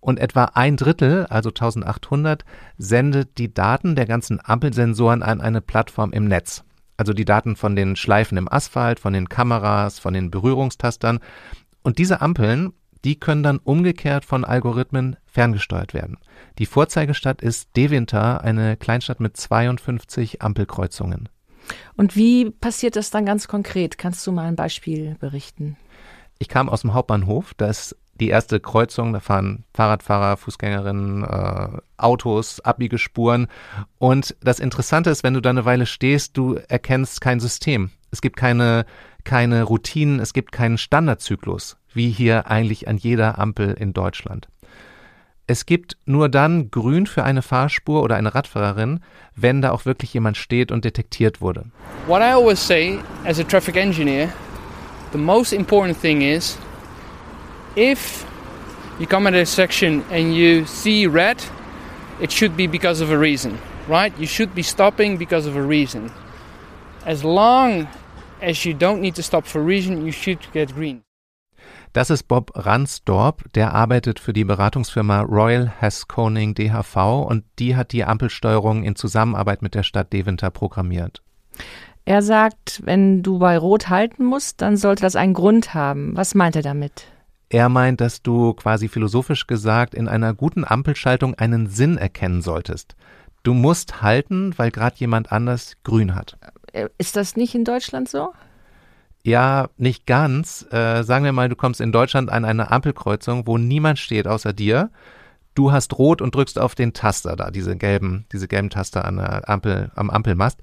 Und 0.01 0.19
etwa 0.19 0.45
ein 0.55 0.77
Drittel, 0.77 1.27
also 1.27 1.49
1800, 1.49 2.45
sendet 2.77 3.39
die 3.39 3.55
Daten 3.55 3.97
der 3.97 4.07
ganzen 4.07 4.41
Ampelsensoren 4.43 5.23
an 5.23 5.41
eine 5.41 5.61
Plattform 5.61 6.13
im 6.13 6.27
Netz. 6.27 6.65
Also 6.97 7.13
die 7.13 7.25
Daten 7.25 7.57
von 7.57 7.75
den 7.75 7.97
Schleifen 7.97 8.37
im 8.39 8.53
Asphalt, 8.53 9.01
von 9.01 9.13
den 9.13 9.29
Kameras, 9.29 9.99
von 9.99 10.15
den 10.15 10.31
Berührungstastern. 10.31 11.21
Und 11.83 11.99
diese 11.99 12.21
Ampeln, 12.21 12.73
die 13.05 13.19
können 13.19 13.43
dann 13.43 13.59
umgekehrt 13.59 14.25
von 14.25 14.45
Algorithmen 14.45 15.17
ferngesteuert 15.25 15.95
werden. 15.95 16.19
Die 16.59 16.67
Vorzeigestadt 16.67 17.43
ist 17.43 17.77
Deventer, 17.77 18.43
eine 18.43 18.77
Kleinstadt 18.77 19.21
mit 19.21 19.37
52 19.37 20.43
Ampelkreuzungen. 20.43 21.29
Und 21.97 22.17
wie 22.17 22.51
passiert 22.51 22.97
das 22.97 23.11
dann 23.11 23.27
ganz 23.27 23.49
konkret? 23.49 23.99
Kannst 23.99 24.27
du 24.27 24.33
mal 24.33 24.47
ein 24.47 24.57
Beispiel 24.57 25.17
berichten? 25.21 25.77
Ich 26.39 26.49
kam 26.49 26.69
aus 26.69 26.81
dem 26.81 26.95
Hauptbahnhof, 26.95 27.55
da 27.57 27.69
ist 27.69 27.97
die 28.21 28.29
erste 28.29 28.61
Kreuzung, 28.61 29.13
da 29.13 29.21
fahren 29.21 29.65
Fahrradfahrer, 29.75 30.37
Fußgängerinnen, 30.37 31.25
äh, 31.25 31.69
Autos, 31.97 32.61
Abbiegespuren. 32.61 33.49
Und 33.99 34.37
das 34.41 34.61
Interessante 34.61 35.11
ist, 35.11 35.23
wenn 35.23 35.35
du 35.35 35.41
da 35.41 35.51
eine 35.51 35.65
Weile 35.65 35.87
stehst, 35.87 36.37
du 36.37 36.55
erkennst 36.69 37.21
kein 37.21 37.41
System. 37.41 37.91
Es 38.11 38.21
gibt 38.21 38.37
keine, 38.37 38.85
keine 39.25 39.63
Routinen, 39.63 40.21
es 40.21 40.33
gibt 40.33 40.53
keinen 40.53 40.79
Standardzyklus, 40.79 41.77
wie 41.93 42.11
hier 42.11 42.49
eigentlich 42.51 42.87
an 42.87 42.99
jeder 42.99 43.39
Ampel 43.39 43.73
in 43.73 43.93
Deutschland. 43.93 44.49
Es 45.53 45.67
gibt 45.67 45.99
nur 46.07 46.31
dann 46.31 46.71
grün 46.71 47.07
für 47.07 47.25
eine 47.25 47.43
Fahrspur 47.43 48.03
oder 48.03 48.17
eine 48.17 48.35
Radfahrerin, 48.35 49.01
wenn 49.37 49.61
da 49.61 49.73
auch 49.73 49.85
wirklich 49.85 50.15
jemand 50.15 50.39
steht 50.39 50.73
und 50.73 50.87
detektiert 50.87 51.43
wurde. 51.43 51.67
What 52.07 52.23
I 52.23 52.33
always 52.33 52.59
say 52.59 52.99
as 53.27 53.39
a 53.39 53.45
traffic 53.45 53.77
engineer, 53.77 54.33
the 55.13 55.19
most 55.19 55.53
important 55.53 56.01
thing 56.01 56.23
is 56.23 56.57
if 57.77 58.25
you 58.99 59.07
come 59.07 59.29
at 59.29 59.35
a 59.35 59.45
section 59.45 60.03
and 60.11 60.35
you 60.35 60.65
see 60.65 61.07
red, 61.07 61.37
it 62.19 62.33
should 62.33 62.57
be 62.57 62.67
because 62.67 63.05
of 63.05 63.11
a 63.11 63.19
reason, 63.19 63.59
right? 63.87 64.15
You 64.19 64.27
should 64.27 64.55
be 64.55 64.63
stopping 64.63 65.19
because 65.19 65.47
of 65.47 65.55
a 65.55 65.63
reason. 65.63 66.11
As 67.05 67.25
long 67.25 67.89
as 68.41 68.65
you 68.65 68.73
don't 68.73 69.03
need 69.03 69.17
to 69.17 69.23
stop 69.23 69.45
for 69.45 69.61
a 69.61 69.65
reason, 69.65 70.07
you 70.07 70.13
should 70.13 70.39
get 70.55 70.75
green. 70.75 71.03
Das 71.93 72.09
ist 72.09 72.23
Bob 72.23 72.53
Ransdorp, 72.55 73.53
der 73.53 73.75
arbeitet 73.75 74.19
für 74.19 74.33
die 74.33 74.45
Beratungsfirma 74.45 75.21
Royal 75.21 75.71
Haskoning 75.79 76.55
DHV 76.55 77.27
und 77.29 77.45
die 77.59 77.77
hat 77.77 77.93
die 77.93 78.05
Ampelsteuerung 78.05 78.83
in 78.83 78.97
Zusammenarbeit 78.97 79.61
mit 79.61 79.75
der 79.75 79.83
Stadt 79.83 80.11
Deventer 80.11 80.51
programmiert. 80.51 81.23
Er 82.07 82.23
sagt, 82.23 82.81
wenn 82.85 83.23
du 83.23 83.39
bei 83.39 83.59
Rot 83.59 83.91
halten 83.91 84.25
musst, 84.25 84.63
dann 84.63 84.79
sollte 84.79 85.03
das 85.03 85.17
einen 85.17 85.35
Grund 85.35 85.75
haben. 85.75 86.17
Was 86.17 86.35
meint 86.35 86.57
er 86.57 86.63
damit? 86.63 87.09
Er 87.51 87.69
meint, 87.69 88.01
dass 88.01 88.23
du 88.23 88.55
quasi 88.55 88.89
philosophisch 88.89 89.47
gesagt 89.47 89.95
in 89.95 90.09
einer 90.09 90.33
guten 90.33 90.65
Ampelschaltung 90.65 91.35
einen 91.35 91.67
Sinn 91.67 91.99
erkennen 91.99 92.41
solltest. 92.41 92.97
Du 93.43 93.53
musst 93.53 94.01
halten, 94.01 94.55
weil 94.57 94.71
gerade 94.71 94.97
jemand 94.97 95.31
anders 95.31 95.75
grün 95.85 96.15
hat. 96.15 96.39
Äh, 96.73 96.89
ist 96.97 97.17
das 97.17 97.37
nicht 97.37 97.55
in 97.55 97.65
Deutschland 97.65 98.09
so? 98.09 98.33
Ja, 99.25 99.69
nicht 99.77 100.07
ganz. 100.07 100.67
Äh, 100.71 101.03
sagen 101.05 101.25
wir 101.25 101.33
mal, 101.33 101.49
du 101.49 101.57
kommst 101.57 101.81
in 101.81 101.93
Deutschland 101.93 102.31
an 102.31 102.45
eine 102.45 102.71
Ampelkreuzung, 102.71 103.47
wo 103.47 103.57
niemand 103.59 103.99
steht 103.99 104.27
außer 104.27 104.53
dir. 104.53 104.91
Du 105.55 105.71
hast 105.71 105.99
rot 105.99 106.23
und 106.23 106.35
drückst 106.35 106.59
auf 106.59 106.75
den 106.75 106.93
Taster 106.93 107.37
da, 107.37 107.51
diese 107.51 107.77
gelben, 107.77 108.25
diese 108.33 108.49
gelben 108.49 108.71
Taster 108.71 109.05
an 109.05 109.17
der 109.17 109.49
Ampel, 109.49 109.91
am 109.95 110.11
Ampelmast 110.11 110.59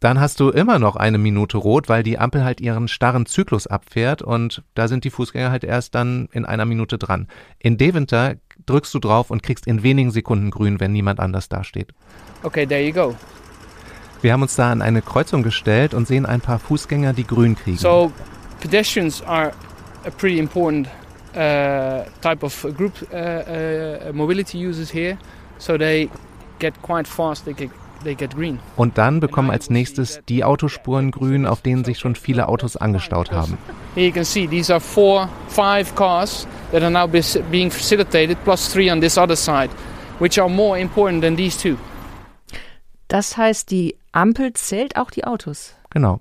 dann 0.00 0.20
hast 0.20 0.40
du 0.40 0.50
immer 0.50 0.78
noch 0.78 0.96
eine 0.96 1.18
Minute 1.18 1.56
rot, 1.56 1.88
weil 1.88 2.02
die 2.02 2.18
Ampel 2.18 2.44
halt 2.44 2.60
ihren 2.60 2.88
starren 2.88 3.26
Zyklus 3.26 3.66
abfährt 3.66 4.22
und 4.22 4.62
da 4.74 4.88
sind 4.88 5.04
die 5.04 5.10
Fußgänger 5.10 5.50
halt 5.50 5.64
erst 5.64 5.94
dann 5.94 6.28
in 6.32 6.44
einer 6.44 6.66
Minute 6.66 6.98
dran. 6.98 7.28
In 7.58 7.78
Deventer 7.78 8.34
drückst 8.66 8.92
du 8.94 8.98
drauf 8.98 9.30
und 9.30 9.42
kriegst 9.42 9.66
in 9.66 9.82
wenigen 9.82 10.10
Sekunden 10.10 10.50
grün, 10.50 10.80
wenn 10.80 10.92
niemand 10.92 11.18
anders 11.18 11.48
dasteht. 11.48 11.92
Okay, 12.42 12.66
there 12.66 12.86
you 12.86 12.92
go. 12.92 13.16
Wir 14.26 14.32
haben 14.32 14.42
uns 14.42 14.56
da 14.56 14.72
an 14.72 14.82
eine 14.82 15.02
Kreuzung 15.02 15.44
gestellt 15.44 15.94
und 15.94 16.08
sehen 16.08 16.26
ein 16.26 16.40
paar 16.40 16.58
Fußgänger, 16.58 17.12
die 17.12 17.24
grün 17.24 17.54
kriegen. 17.54 17.78
So, 17.78 18.10
pedestrians 18.58 19.22
are 19.22 19.52
a 20.04 20.10
pretty 20.10 20.40
important 20.40 20.88
uh, 21.36 22.02
type 22.22 22.42
of 22.42 22.60
group 22.76 22.94
uh, 23.12 23.16
uh, 23.16 24.12
mobility 24.12 24.58
users 24.58 24.92
here. 24.92 25.16
So 25.58 25.78
they 25.78 26.10
get 26.58 26.74
quite 26.82 27.08
fast, 27.08 27.44
they 27.44 27.54
get 27.54 27.70
und 28.76 28.98
dann 28.98 29.20
bekommen 29.20 29.50
als 29.52 29.70
nächstes 29.70 30.20
die 30.28 30.42
Autospuren 30.42 31.12
grün, 31.12 31.46
auf 31.46 31.62
denen 31.62 31.84
sich 31.84 32.00
schon 32.00 32.16
viele 32.16 32.48
Autos 32.48 32.76
angestaut 32.76 33.30
haben. 33.30 33.56
Here 33.94 34.08
you 34.08 34.12
can 34.12 34.24
see 34.24 34.48
these 34.48 34.72
are 34.72 34.80
four, 34.80 35.28
five 35.48 35.94
cars 35.94 36.48
that 36.72 36.82
are 36.82 36.90
now 36.90 37.06
being 37.06 37.70
facilitated, 37.70 38.36
plus 38.42 38.72
three 38.72 38.90
on 38.90 39.00
this 39.00 39.16
other 39.16 39.36
side, 39.36 39.70
which 40.18 40.36
are 40.36 40.48
more 40.48 40.76
important 40.76 41.22
than 41.22 41.36
these 41.36 41.56
two. 41.56 41.76
Das 43.08 43.36
heißt, 43.36 43.70
die 43.70 43.94
Ampel 44.16 44.54
zählt 44.54 44.96
auch 44.96 45.10
die 45.10 45.24
Autos. 45.24 45.74
Genau. 45.90 46.20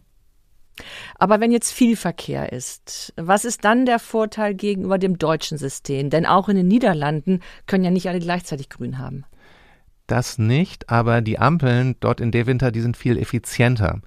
Aber 1.18 1.40
wenn 1.40 1.54
jetzt 1.54 1.72
viel 1.72 1.96
Verkehr 1.96 2.52
ist, 2.52 3.14
was 3.16 3.46
ist 3.46 3.64
dann 3.64 3.86
der 3.86 4.00
Vorteil 4.00 4.54
gegenüber 4.54 4.98
dem 4.98 5.18
deutschen 5.18 5.58
System? 5.58 6.10
Denn 6.10 6.26
auch 6.26 6.50
in 6.50 6.58
den 6.58 6.68
Niederlanden 6.68 7.40
können 7.68 7.86
ja 7.86 7.92
nicht 7.92 8.10
alle 8.10 8.20
gleichzeitig 8.20 8.70
grün 8.70 8.98
haben. 8.98 9.24
Das 10.08 10.38
nicht, 10.38 10.90
aber 10.90 11.22
die 11.22 11.40
Ampeln 11.40 11.96
dort 12.02 12.20
in 12.20 12.32
Deventer, 12.32 12.72
die 12.72 12.82
sind 12.82 12.98
viel 12.98 13.18
effizienter. 13.18 14.02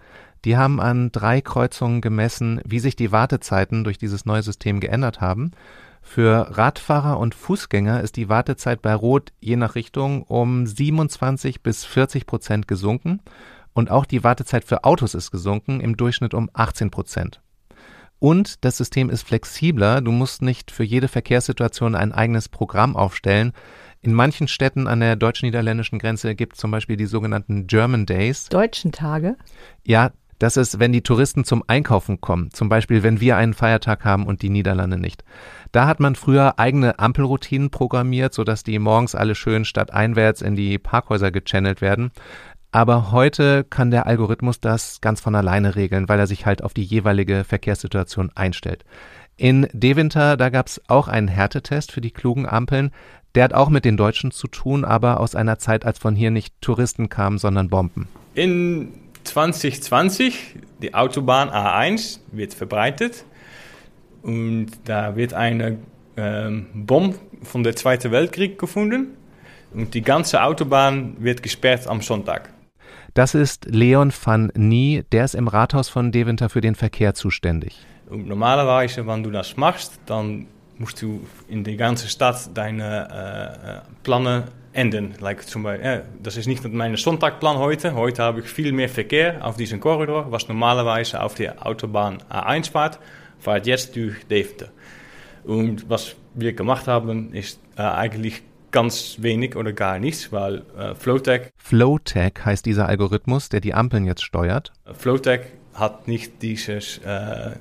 Die 0.45 0.59
haben 0.59 0.81
an 0.81 1.11
drei 1.11 1.41
Kreuzungen 1.41 2.03
gemessen, 2.03 2.61
wie 2.67 2.81
sich 2.81 2.95
die 2.95 3.11
Wartezeiten 3.11 3.85
durch 3.85 3.97
dieses 3.97 4.27
neue 4.27 4.43
System 4.43 4.81
geändert 4.81 5.23
haben. 5.23 5.53
Für 6.03 6.57
Radfahrer 6.57 7.19
und 7.19 7.35
Fußgänger 7.35 8.03
ist 8.03 8.17
die 8.17 8.29
Wartezeit 8.29 8.83
bei 8.83 8.95
Rot 8.95 9.33
je 9.41 9.57
nach 9.57 9.75
Richtung 9.75 10.23
um 10.23 10.67
27 10.67 11.63
bis 11.63 11.87
40 11.87 12.27
Prozent 12.27 12.69
gesunken 12.69 13.21
und 13.79 13.93
auch 13.93 14.07
die 14.07 14.25
Wartezeit 14.25 14.65
für 14.65 14.83
Autos 14.83 15.15
ist 15.15 15.31
gesunken, 15.31 15.79
im 15.79 15.97
Durchschnitt 15.97 16.35
um 16.35 16.51
18 16.53 16.91
Prozent. 16.91 17.41
Und 18.19 18.65
das 18.65 18.77
System 18.77 19.09
ist 19.09 19.23
flexibler, 19.23 20.01
du 20.01 20.11
musst 20.11 20.43
nicht 20.43 20.73
für 20.73 20.83
jede 20.83 21.07
Verkehrssituation 21.07 21.95
ein 21.95 22.11
eigenes 22.11 22.49
Programm 22.49 22.97
aufstellen, 22.97 23.53
in 24.01 24.13
manchen 24.13 24.49
Städten 24.49 24.89
an 24.89 24.99
der 24.99 25.15
deutsch-niederländischen 25.15 26.01
Grenze 26.01 26.35
gibt 26.35 26.55
es 26.55 26.61
zum 26.61 26.73
Beispiel 26.73 26.97
die 26.97 27.07
sogenannten 27.07 27.69
German 27.69 28.05
Days. 28.05 28.49
Deutschen 28.49 28.91
Tage? 28.91 29.37
Ja, 29.85 30.11
das 30.41 30.57
ist, 30.57 30.81
wenn 30.81 30.93
die 30.93 31.03
Touristen 31.03 31.45
zum 31.45 31.63
Einkaufen 31.67 32.21
kommen. 32.21 32.51
Zum 32.53 32.69
Beispiel, 32.69 33.05
wenn 33.05 33.21
wir 33.21 33.37
einen 33.37 33.55
Feiertag 33.55 34.05
haben 34.05 34.27
und 34.27 34.43
die 34.43 34.51
Niederlande 34.51 34.99
nicht. 34.99 35.25
Da 35.73 35.87
hat 35.87 36.01
man 36.01 36.15
früher 36.15 36.59
eigene 36.59 36.99
Ampelroutinen 36.99 37.71
programmiert, 37.71 38.35
sodass 38.35 38.63
die 38.63 38.79
morgens 38.79 39.15
alle 39.15 39.35
schön 39.35 39.65
stadteinwärts 39.65 40.43
in 40.43 40.57
die 40.57 40.79
Parkhäuser 40.79 41.31
gechannelt 41.31 41.81
werden. 41.81 42.11
Aber 42.71 43.13
heute 43.13 43.65
kann 43.65 43.91
der 43.91 44.07
Algorithmus 44.07 44.61
das 44.61 45.01
ganz 45.01 45.21
von 45.21 45.35
alleine 45.35 45.75
regeln, 45.75 46.09
weil 46.09 46.19
er 46.19 46.27
sich 46.27 46.45
halt 46.45 46.63
auf 46.63 46.75
die 46.75 46.83
jeweilige 46.83 47.45
Verkehrssituation 47.45 48.31
einstellt. 48.35 48.85
In 49.37 49.69
Deventer, 49.73 50.37
da 50.37 50.51
gab 50.51 50.67
es 50.67 50.83
auch 50.89 51.09
einen 51.09 51.29
Härtetest 51.29 51.93
für 51.93 52.01
die 52.01 52.11
klugen 52.11 52.47
Ampeln. 52.47 52.91
Der 53.35 53.45
hat 53.45 53.55
auch 53.55 53.71
mit 53.71 53.85
den 53.85 53.97
Deutschen 53.97 54.33
zu 54.33 54.49
tun, 54.49 54.85
aber 54.85 55.21
aus 55.21 55.35
einer 55.35 55.59
Zeit, 55.59 55.87
als 55.87 55.99
von 55.99 56.15
hier 56.15 56.31
nicht 56.31 56.55
Touristen 56.61 57.09
kamen, 57.09 57.39
sondern 57.39 57.69
Bomben. 57.69 58.09
In 58.35 58.93
2020, 59.25 60.57
die 60.83 60.95
Autobahn 60.95 61.51
A1 61.51 62.21
wird 62.33 62.53
verbreitet 62.53 63.25
und 64.23 64.71
da 64.85 65.17
wird 65.17 65.35
eine 65.35 65.79
ähm, 66.17 66.67
Bombe 66.75 67.19
von 67.43 67.63
der 67.63 67.77
Zweiten 67.77 68.11
Weltkrieg 68.11 68.59
gefunden 68.59 69.17
und 69.73 69.95
die 69.95 70.03
ganze 70.03 70.43
Autobahn 70.43 71.17
wird 71.19 71.43
gesperrt 71.43 71.87
am 71.87 72.01
Sonntag. 72.01 72.51
Das 73.19 73.35
ist 73.35 73.65
Leon 73.65 74.13
van 74.13 74.53
Nie, 74.55 75.03
der 75.11 75.25
ist 75.25 75.35
im 75.35 75.49
Rathaus 75.49 75.89
von 75.89 76.13
Deventer 76.13 76.49
für 76.49 76.61
den 76.61 76.77
Verkehr 76.77 77.15
zuständig. 77.15 77.85
Normalerweise, 78.09 79.09
wenn 79.09 79.25
du 79.25 79.33
das 79.33 79.57
machst, 79.57 79.99
dann 80.07 80.47
musst 80.79 81.03
du 81.03 81.27
in 81.49 81.65
der 81.65 81.75
ganzen 81.75 82.09
Stadt 82.09 82.57
deine 82.57 83.09
äh, 83.11 83.79
äh 83.79 83.81
Plannen 84.05 84.45
ändern. 84.73 85.17
Like 85.19 85.49
zum 85.49 85.65
Beispiel, 85.65 85.85
äh, 85.85 86.03
das 86.23 86.37
ist 86.37 86.47
nicht 86.47 86.63
mein 86.73 86.95
Sonntagplan 86.95 87.59
heute. 87.59 87.97
Heute 87.97 88.23
habe 88.23 88.39
ich 88.39 88.47
viel 88.47 88.71
mehr 88.71 88.89
Verkehr 88.89 89.45
auf 89.45 89.57
diesem 89.57 89.81
Korridor, 89.81 90.31
was 90.31 90.47
normalerweise 90.47 91.21
auf 91.21 91.35
der 91.35 91.67
Autobahn 91.67 92.19
A1 92.31 92.71
fährt, 92.71 93.01
fährt 93.41 93.67
jetzt 93.67 93.97
durch 93.97 94.29
Deventer. 94.29 94.69
Und 95.43 95.91
was 95.91 96.15
wir 96.35 96.53
gemacht 96.53 96.87
haben, 96.87 97.35
ist 97.35 97.59
äh, 97.77 97.83
eigentlich 97.83 98.45
ganz 98.71 99.17
wenig 99.19 99.57
oder 99.57 99.73
gar 99.73 99.99
nichts, 99.99 100.33
weil 100.33 100.63
äh, 100.79 100.95
Flowtech. 100.95 101.53
Flowtech 101.57 102.33
heißt 102.45 102.67
dieser 102.67 102.89
Algorithmus, 102.89 103.49
der 103.49 103.61
die 103.61 103.75
Ampeln 103.75 104.05
jetzt 104.05 104.23
steuert. 104.23 104.73
Flowtech 104.93 105.41
hat 105.75 106.09
nicht 106.09 106.43
dieses 106.43 106.99
äh, 106.99 107.53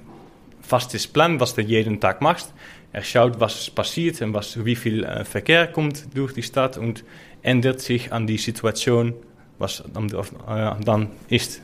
fastes 0.62 1.08
Plan, 1.08 1.40
was 1.40 1.56
du 1.56 1.62
jeden 1.62 2.00
Tag 2.00 2.22
machst. 2.22 2.54
Er 2.94 3.04
schaut, 3.04 3.40
was 3.40 3.70
passiert 3.70 4.22
und 4.22 4.34
was, 4.34 4.64
wie 4.66 4.76
viel 4.76 5.04
äh, 5.04 5.24
Verkehr 5.24 5.68
kommt 5.68 6.16
durch 6.16 6.34
die 6.34 6.44
Stadt 6.44 6.78
und 6.78 7.04
ändert 7.42 7.80
sich 7.80 8.12
an 8.12 8.28
die 8.28 8.38
Situation, 8.38 9.14
was 9.60 9.84
dann, 9.94 10.10
äh, 10.10 10.84
dann 10.84 11.12
ist. 11.30 11.62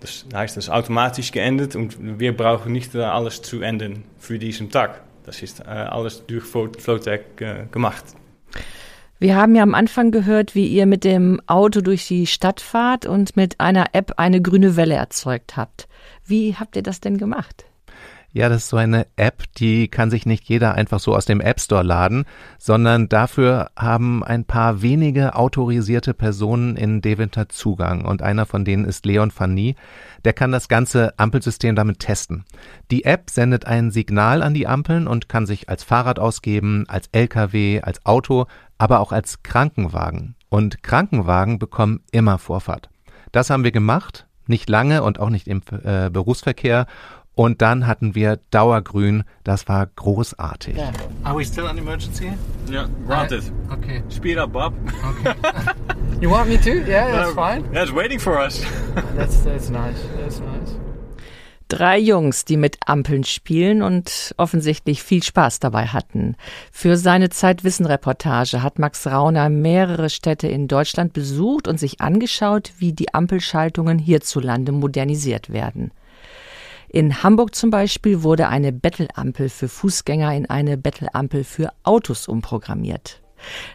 Das 0.00 0.26
heißt, 0.34 0.56
das 0.56 0.64
ist 0.64 0.70
automatisch 0.70 1.30
geändert 1.30 1.76
und 1.76 1.96
wir 2.18 2.36
brauchen 2.36 2.72
nicht 2.72 2.94
äh, 2.94 3.02
alles 3.02 3.42
zu 3.42 3.60
ändern 3.62 4.04
für 4.18 4.38
diesen 4.38 4.70
Tag. 4.70 5.02
Das 5.24 5.42
ist 5.42 5.60
äh, 5.60 5.64
alles 5.64 6.26
durch 6.26 6.44
Flowtech 6.44 7.20
äh, 7.38 7.66
gemacht. 7.70 8.04
Wir 9.22 9.36
haben 9.36 9.54
ja 9.54 9.62
am 9.62 9.76
Anfang 9.76 10.10
gehört, 10.10 10.56
wie 10.56 10.66
ihr 10.66 10.84
mit 10.84 11.04
dem 11.04 11.40
Auto 11.46 11.80
durch 11.80 12.08
die 12.08 12.26
Stadt 12.26 12.60
fahrt 12.60 13.06
und 13.06 13.36
mit 13.36 13.60
einer 13.60 13.90
App 13.92 14.14
eine 14.16 14.42
grüne 14.42 14.74
Welle 14.74 14.96
erzeugt 14.96 15.56
habt. 15.56 15.86
Wie 16.24 16.56
habt 16.56 16.74
ihr 16.74 16.82
das 16.82 16.98
denn 16.98 17.18
gemacht? 17.18 17.64
Ja, 18.34 18.48
das 18.48 18.62
ist 18.62 18.68
so 18.70 18.78
eine 18.78 19.06
App, 19.16 19.42
die 19.58 19.88
kann 19.88 20.10
sich 20.10 20.24
nicht 20.24 20.48
jeder 20.48 20.74
einfach 20.74 21.00
so 21.00 21.14
aus 21.14 21.26
dem 21.26 21.42
App 21.42 21.60
Store 21.60 21.82
laden, 21.82 22.24
sondern 22.58 23.10
dafür 23.10 23.70
haben 23.76 24.24
ein 24.24 24.46
paar 24.46 24.80
wenige 24.80 25.34
autorisierte 25.34 26.14
Personen 26.14 26.76
in 26.76 27.02
Deventer 27.02 27.50
Zugang 27.50 28.06
und 28.06 28.22
einer 28.22 28.46
von 28.46 28.64
denen 28.64 28.86
ist 28.86 29.04
Leon 29.04 29.30
Fanny. 29.30 29.76
Der 30.24 30.32
kann 30.32 30.50
das 30.50 30.68
ganze 30.68 31.18
Ampelsystem 31.18 31.76
damit 31.76 31.98
testen. 31.98 32.44
Die 32.90 33.04
App 33.04 33.28
sendet 33.28 33.66
ein 33.66 33.90
Signal 33.90 34.42
an 34.42 34.54
die 34.54 34.66
Ampeln 34.66 35.06
und 35.06 35.28
kann 35.28 35.44
sich 35.44 35.68
als 35.68 35.84
Fahrrad 35.84 36.18
ausgeben, 36.18 36.86
als 36.88 37.08
LKW, 37.12 37.82
als 37.82 38.06
Auto, 38.06 38.46
aber 38.78 39.00
auch 39.00 39.12
als 39.12 39.42
Krankenwagen. 39.42 40.36
Und 40.48 40.82
Krankenwagen 40.82 41.58
bekommen 41.58 42.00
immer 42.12 42.38
Vorfahrt. 42.38 42.88
Das 43.30 43.50
haben 43.50 43.64
wir 43.64 43.72
gemacht, 43.72 44.26
nicht 44.46 44.70
lange 44.70 45.02
und 45.02 45.20
auch 45.20 45.30
nicht 45.30 45.48
im 45.48 45.62
äh, 45.84 46.08
Berufsverkehr 46.10 46.86
und 47.34 47.62
dann 47.62 47.86
hatten 47.86 48.14
wir 48.14 48.38
Dauergrün, 48.50 49.24
das 49.44 49.68
war 49.68 49.86
großartig. 49.86 50.76
Yeah. 50.76 50.92
Are 51.24 51.36
we 51.36 51.44
still 51.44 51.66
an 51.66 51.78
emergency? 51.78 52.32
Yeah, 52.70 52.88
granted. 53.06 53.44
Uh, 53.68 53.74
okay. 53.74 54.02
Speed 54.10 54.38
up, 54.38 54.52
Bob. 54.52 54.74
Okay. 55.04 55.34
you 56.20 56.30
want 56.30 56.48
me 56.48 56.58
to? 56.58 56.84
Yeah, 56.86 57.10
that's 57.10 57.34
fine. 57.34 57.64
Yeah, 57.72 57.82
it's 57.82 57.92
waiting 57.92 58.18
for 58.18 58.38
us. 58.38 58.62
that's, 59.16 59.42
that's 59.42 59.70
nice. 59.70 60.00
That's 60.16 60.40
nice. 60.40 60.76
Drei 61.68 61.98
Jungs, 61.98 62.44
die 62.44 62.58
mit 62.58 62.76
Ampeln 62.84 63.24
spielen 63.24 63.80
und 63.82 64.34
offensichtlich 64.36 65.02
viel 65.02 65.22
Spaß 65.22 65.58
dabei 65.58 65.86
hatten. 65.86 66.36
Für 66.70 66.98
seine 66.98 67.30
Zeitwissen-Reportage 67.30 68.62
hat 68.62 68.78
Max 68.78 69.06
Rauner 69.06 69.48
mehrere 69.48 70.10
Städte 70.10 70.48
in 70.48 70.68
Deutschland 70.68 71.14
besucht 71.14 71.68
und 71.68 71.80
sich 71.80 72.02
angeschaut, 72.02 72.72
wie 72.76 72.92
die 72.92 73.14
Ampelschaltungen 73.14 73.98
hierzulande 73.98 74.70
modernisiert 74.70 75.50
werden. 75.50 75.92
In 76.94 77.22
Hamburg 77.22 77.54
zum 77.54 77.70
Beispiel 77.70 78.22
wurde 78.22 78.48
eine 78.48 78.70
Bettelampel 78.70 79.48
für 79.48 79.68
Fußgänger 79.68 80.34
in 80.34 80.50
eine 80.50 80.76
Bettelampel 80.76 81.42
für 81.42 81.72
Autos 81.84 82.28
umprogrammiert. 82.28 83.22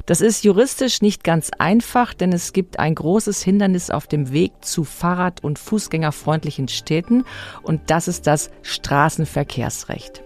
Das 0.06 0.22
ist 0.22 0.44
juristisch 0.44 1.02
nicht 1.02 1.24
ganz 1.24 1.50
einfach, 1.58 2.14
denn 2.14 2.32
es 2.32 2.54
gibt 2.54 2.78
ein 2.78 2.94
großes 2.94 3.42
Hindernis 3.42 3.90
auf 3.90 4.06
dem 4.06 4.32
Weg 4.32 4.52
zu 4.62 4.84
Fahrrad- 4.84 5.44
und 5.44 5.58
Fußgängerfreundlichen 5.58 6.68
Städten 6.68 7.26
und 7.64 7.82
das 7.88 8.08
ist 8.08 8.28
das 8.28 8.52
Straßenverkehrsrecht. 8.62 10.22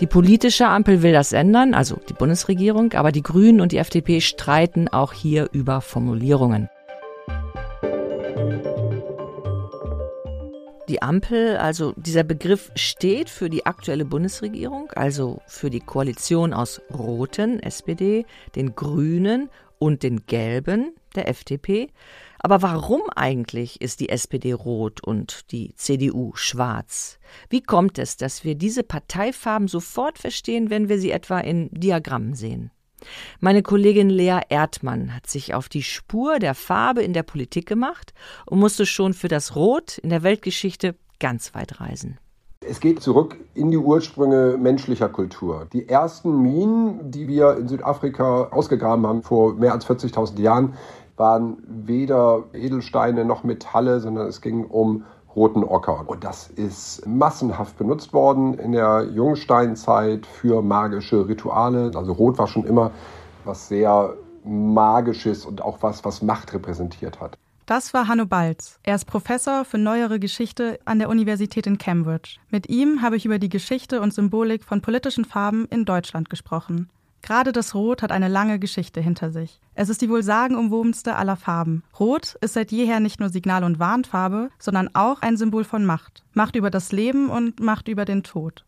Die 0.00 0.08
politische 0.08 0.66
Ampel 0.66 1.02
will 1.02 1.12
das 1.12 1.32
ändern, 1.32 1.72
also 1.72 2.00
die 2.08 2.14
Bundesregierung, 2.14 2.94
aber 2.94 3.12
die 3.12 3.22
Grünen 3.22 3.60
und 3.60 3.70
die 3.70 3.78
FDP 3.78 4.20
streiten 4.20 4.88
auch 4.88 5.12
hier 5.12 5.48
über 5.52 5.80
Formulierungen. 5.80 6.68
Die 10.88 11.00
Ampel, 11.00 11.56
also 11.56 11.94
dieser 11.96 12.24
Begriff 12.24 12.70
steht 12.74 13.30
für 13.30 13.48
die 13.48 13.64
aktuelle 13.64 14.04
Bundesregierung, 14.04 14.90
also 14.94 15.40
für 15.46 15.70
die 15.70 15.80
Koalition 15.80 16.52
aus 16.52 16.82
Roten, 16.92 17.58
SPD, 17.60 18.26
den 18.54 18.74
Grünen 18.74 19.48
und 19.78 20.02
den 20.02 20.26
Gelben, 20.26 20.92
der 21.14 21.28
FDP. 21.28 21.88
Aber 22.38 22.60
warum 22.60 23.00
eigentlich 23.16 23.80
ist 23.80 24.00
die 24.00 24.10
SPD 24.10 24.52
rot 24.52 25.02
und 25.02 25.50
die 25.52 25.74
CDU 25.76 26.32
schwarz? 26.34 27.18
Wie 27.48 27.62
kommt 27.62 27.98
es, 27.98 28.18
dass 28.18 28.44
wir 28.44 28.54
diese 28.54 28.82
Parteifarben 28.82 29.68
sofort 29.68 30.18
verstehen, 30.18 30.68
wenn 30.68 30.90
wir 30.90 30.98
sie 30.98 31.12
etwa 31.12 31.40
in 31.40 31.70
Diagrammen 31.70 32.34
sehen? 32.34 32.70
Meine 33.40 33.62
Kollegin 33.62 34.10
Lea 34.10 34.40
Erdmann 34.48 35.14
hat 35.14 35.26
sich 35.26 35.54
auf 35.54 35.68
die 35.68 35.82
Spur 35.82 36.38
der 36.38 36.54
Farbe 36.54 37.02
in 37.02 37.12
der 37.12 37.22
Politik 37.22 37.66
gemacht 37.66 38.14
und 38.46 38.58
musste 38.58 38.86
schon 38.86 39.14
für 39.14 39.28
das 39.28 39.56
Rot 39.56 39.98
in 39.98 40.10
der 40.10 40.22
Weltgeschichte 40.22 40.94
ganz 41.20 41.54
weit 41.54 41.80
reisen. 41.80 42.18
Es 42.66 42.80
geht 42.80 43.02
zurück 43.02 43.36
in 43.54 43.70
die 43.70 43.76
Ursprünge 43.76 44.56
menschlicher 44.58 45.08
Kultur. 45.08 45.66
Die 45.72 45.88
ersten 45.88 46.40
Minen, 46.40 47.10
die 47.10 47.28
wir 47.28 47.56
in 47.58 47.68
Südafrika 47.68 48.44
ausgegraben 48.44 49.06
haben 49.06 49.22
vor 49.22 49.54
mehr 49.54 49.72
als 49.72 49.86
40.000 49.86 50.40
Jahren, 50.40 50.74
waren 51.16 51.58
weder 51.66 52.44
Edelsteine 52.52 53.24
noch 53.24 53.44
Metalle, 53.44 54.00
sondern 54.00 54.26
es 54.28 54.40
ging 54.40 54.64
um 54.64 55.04
roten 55.34 55.64
Ocker. 55.64 56.04
Und 56.06 56.24
das 56.24 56.48
ist 56.48 57.06
massenhaft 57.06 57.76
benutzt 57.78 58.12
worden 58.12 58.54
in 58.54 58.72
der 58.72 59.08
Jungsteinzeit 59.12 60.26
für 60.26 60.62
magische 60.62 61.28
Rituale. 61.28 61.90
Also 61.94 62.12
Rot 62.12 62.38
war 62.38 62.46
schon 62.46 62.64
immer 62.64 62.90
was 63.44 63.68
sehr 63.68 64.14
Magisches 64.44 65.46
und 65.46 65.62
auch 65.62 65.78
was, 65.80 66.04
was 66.04 66.20
Macht 66.22 66.52
repräsentiert 66.52 67.20
hat. 67.20 67.38
Das 67.66 67.94
war 67.94 68.08
Hanno 68.08 68.26
Balz. 68.26 68.78
Er 68.82 68.94
ist 68.94 69.06
Professor 69.06 69.64
für 69.64 69.78
neuere 69.78 70.18
Geschichte 70.18 70.78
an 70.84 70.98
der 70.98 71.08
Universität 71.08 71.66
in 71.66 71.78
Cambridge. 71.78 72.36
Mit 72.50 72.68
ihm 72.68 73.00
habe 73.00 73.16
ich 73.16 73.24
über 73.24 73.38
die 73.38 73.48
Geschichte 73.48 74.02
und 74.02 74.12
Symbolik 74.12 74.64
von 74.64 74.82
politischen 74.82 75.24
Farben 75.24 75.66
in 75.70 75.86
Deutschland 75.86 76.28
gesprochen. 76.28 76.90
Gerade 77.24 77.52
das 77.52 77.74
Rot 77.74 78.02
hat 78.02 78.12
eine 78.12 78.28
lange 78.28 78.58
Geschichte 78.58 79.00
hinter 79.00 79.30
sich. 79.30 79.58
Es 79.72 79.88
ist 79.88 80.02
die 80.02 80.10
wohl 80.10 80.22
sagenumwobenste 80.22 81.16
aller 81.16 81.36
Farben. 81.36 81.82
Rot 81.98 82.36
ist 82.42 82.52
seit 82.52 82.70
jeher 82.70 83.00
nicht 83.00 83.18
nur 83.18 83.30
Signal- 83.30 83.64
und 83.64 83.78
Warnfarbe, 83.78 84.50
sondern 84.58 84.90
auch 84.94 85.22
ein 85.22 85.38
Symbol 85.38 85.64
von 85.64 85.86
Macht. 85.86 86.22
Macht 86.34 86.54
über 86.54 86.68
das 86.68 86.92
Leben 86.92 87.30
und 87.30 87.60
Macht 87.60 87.88
über 87.88 88.04
den 88.04 88.24
Tod. 88.24 88.66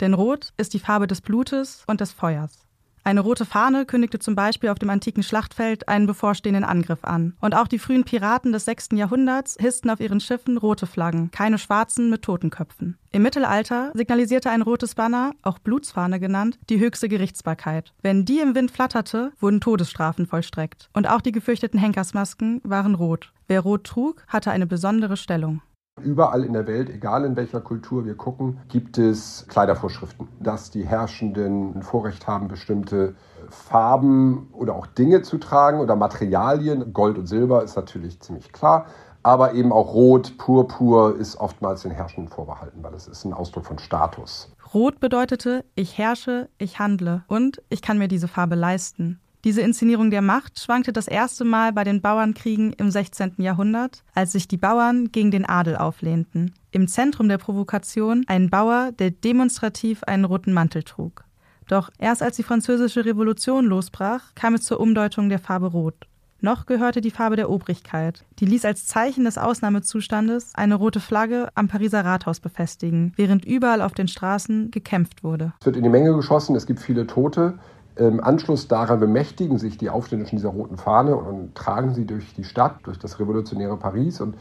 Denn 0.00 0.14
Rot 0.14 0.54
ist 0.56 0.72
die 0.72 0.78
Farbe 0.78 1.06
des 1.06 1.20
Blutes 1.20 1.84
und 1.86 2.00
des 2.00 2.12
Feuers. 2.12 2.67
Eine 3.08 3.20
rote 3.20 3.46
Fahne 3.46 3.86
kündigte 3.86 4.18
zum 4.18 4.34
Beispiel 4.34 4.68
auf 4.68 4.78
dem 4.78 4.90
antiken 4.90 5.22
Schlachtfeld 5.22 5.88
einen 5.88 6.06
bevorstehenden 6.06 6.62
Angriff 6.62 7.04
an. 7.04 7.32
Und 7.40 7.54
auch 7.54 7.66
die 7.66 7.78
frühen 7.78 8.04
Piraten 8.04 8.52
des 8.52 8.66
6. 8.66 8.90
Jahrhunderts 8.92 9.56
hissten 9.58 9.88
auf 9.88 10.00
ihren 10.00 10.20
Schiffen 10.20 10.58
rote 10.58 10.86
Flaggen, 10.86 11.30
keine 11.30 11.56
schwarzen 11.56 12.10
mit 12.10 12.20
Totenköpfen. 12.20 12.98
Im 13.10 13.22
Mittelalter 13.22 13.92
signalisierte 13.94 14.50
ein 14.50 14.60
rotes 14.60 14.94
Banner, 14.94 15.32
auch 15.40 15.58
Blutsfahne 15.58 16.20
genannt, 16.20 16.58
die 16.68 16.80
höchste 16.80 17.08
Gerichtsbarkeit. 17.08 17.94
Wenn 18.02 18.26
die 18.26 18.40
im 18.40 18.54
Wind 18.54 18.70
flatterte, 18.70 19.32
wurden 19.40 19.62
Todesstrafen 19.62 20.26
vollstreckt. 20.26 20.90
Und 20.92 21.08
auch 21.08 21.22
die 21.22 21.32
gefürchteten 21.32 21.80
Henkersmasken 21.80 22.60
waren 22.62 22.94
rot. 22.94 23.32
Wer 23.46 23.60
rot 23.60 23.84
trug, 23.84 24.22
hatte 24.28 24.50
eine 24.50 24.66
besondere 24.66 25.16
Stellung. 25.16 25.62
Überall 26.02 26.44
in 26.44 26.52
der 26.52 26.66
Welt, 26.66 26.90
egal 26.90 27.24
in 27.24 27.36
welcher 27.36 27.60
Kultur 27.60 28.04
wir 28.04 28.14
gucken, 28.14 28.58
gibt 28.68 28.98
es 28.98 29.46
Kleidervorschriften, 29.48 30.28
dass 30.40 30.70
die 30.70 30.86
Herrschenden 30.86 31.76
ein 31.76 31.82
Vorrecht 31.82 32.26
haben, 32.26 32.48
bestimmte 32.48 33.14
Farben 33.48 34.48
oder 34.52 34.74
auch 34.74 34.86
Dinge 34.86 35.22
zu 35.22 35.38
tragen 35.38 35.80
oder 35.80 35.96
Materialien. 35.96 36.92
Gold 36.92 37.18
und 37.18 37.26
Silber 37.26 37.64
ist 37.64 37.76
natürlich 37.76 38.20
ziemlich 38.20 38.52
klar, 38.52 38.86
aber 39.22 39.54
eben 39.54 39.72
auch 39.72 39.94
Rot, 39.94 40.38
Purpur 40.38 41.16
ist 41.16 41.36
oftmals 41.36 41.82
den 41.82 41.90
Herrschenden 41.90 42.30
vorbehalten, 42.30 42.82
weil 42.82 42.94
es 42.94 43.06
ist 43.06 43.24
ein 43.24 43.32
Ausdruck 43.32 43.66
von 43.66 43.78
Status. 43.78 44.52
Rot 44.74 45.00
bedeutete, 45.00 45.64
ich 45.74 45.98
herrsche, 45.98 46.48
ich 46.58 46.78
handle 46.78 47.24
und 47.26 47.62
ich 47.68 47.82
kann 47.82 47.98
mir 47.98 48.08
diese 48.08 48.28
Farbe 48.28 48.54
leisten. 48.54 49.20
Diese 49.48 49.62
Inszenierung 49.62 50.10
der 50.10 50.20
Macht 50.20 50.60
schwankte 50.60 50.92
das 50.92 51.08
erste 51.08 51.42
Mal 51.42 51.72
bei 51.72 51.82
den 51.82 52.02
Bauernkriegen 52.02 52.74
im 52.74 52.90
16. 52.90 53.36
Jahrhundert, 53.38 54.04
als 54.14 54.32
sich 54.32 54.46
die 54.46 54.58
Bauern 54.58 55.10
gegen 55.10 55.30
den 55.30 55.46
Adel 55.48 55.74
auflehnten. 55.78 56.52
Im 56.70 56.86
Zentrum 56.86 57.30
der 57.30 57.38
Provokation 57.38 58.24
ein 58.26 58.50
Bauer, 58.50 58.92
der 58.92 59.10
demonstrativ 59.10 60.02
einen 60.02 60.26
roten 60.26 60.52
Mantel 60.52 60.82
trug. 60.82 61.24
Doch 61.66 61.88
erst 61.96 62.22
als 62.22 62.36
die 62.36 62.42
französische 62.42 63.06
Revolution 63.06 63.64
losbrach, 63.64 64.34
kam 64.34 64.52
es 64.52 64.64
zur 64.64 64.80
Umdeutung 64.80 65.30
der 65.30 65.38
Farbe 65.38 65.68
Rot. 65.68 65.94
Noch 66.42 66.66
gehörte 66.66 67.00
die 67.00 67.10
Farbe 67.10 67.36
der 67.36 67.48
Obrigkeit. 67.48 68.26
Die 68.40 68.44
ließ 68.44 68.66
als 68.66 68.86
Zeichen 68.86 69.24
des 69.24 69.38
Ausnahmezustandes 69.38 70.52
eine 70.54 70.74
rote 70.74 71.00
Flagge 71.00 71.48
am 71.54 71.68
Pariser 71.68 72.04
Rathaus 72.04 72.38
befestigen, 72.38 73.14
während 73.16 73.46
überall 73.46 73.80
auf 73.80 73.92
den 73.92 74.08
Straßen 74.08 74.70
gekämpft 74.70 75.24
wurde. 75.24 75.54
Es 75.58 75.66
wird 75.66 75.76
in 75.76 75.84
die 75.84 75.88
Menge 75.88 76.14
geschossen, 76.14 76.54
es 76.54 76.66
gibt 76.66 76.80
viele 76.80 77.06
Tote. 77.06 77.58
Im 77.98 78.22
Anschluss 78.22 78.68
daran 78.68 79.00
bemächtigen 79.00 79.58
sich 79.58 79.76
die 79.76 79.90
Aufständischen 79.90 80.38
dieser 80.38 80.50
roten 80.50 80.76
Fahne 80.76 81.16
und 81.16 81.56
tragen 81.56 81.94
sie 81.94 82.06
durch 82.06 82.32
die 82.34 82.44
Stadt, 82.44 82.76
durch 82.84 82.98
das 82.98 83.18
revolutionäre 83.18 83.76
Paris 83.76 84.20
und 84.20 84.36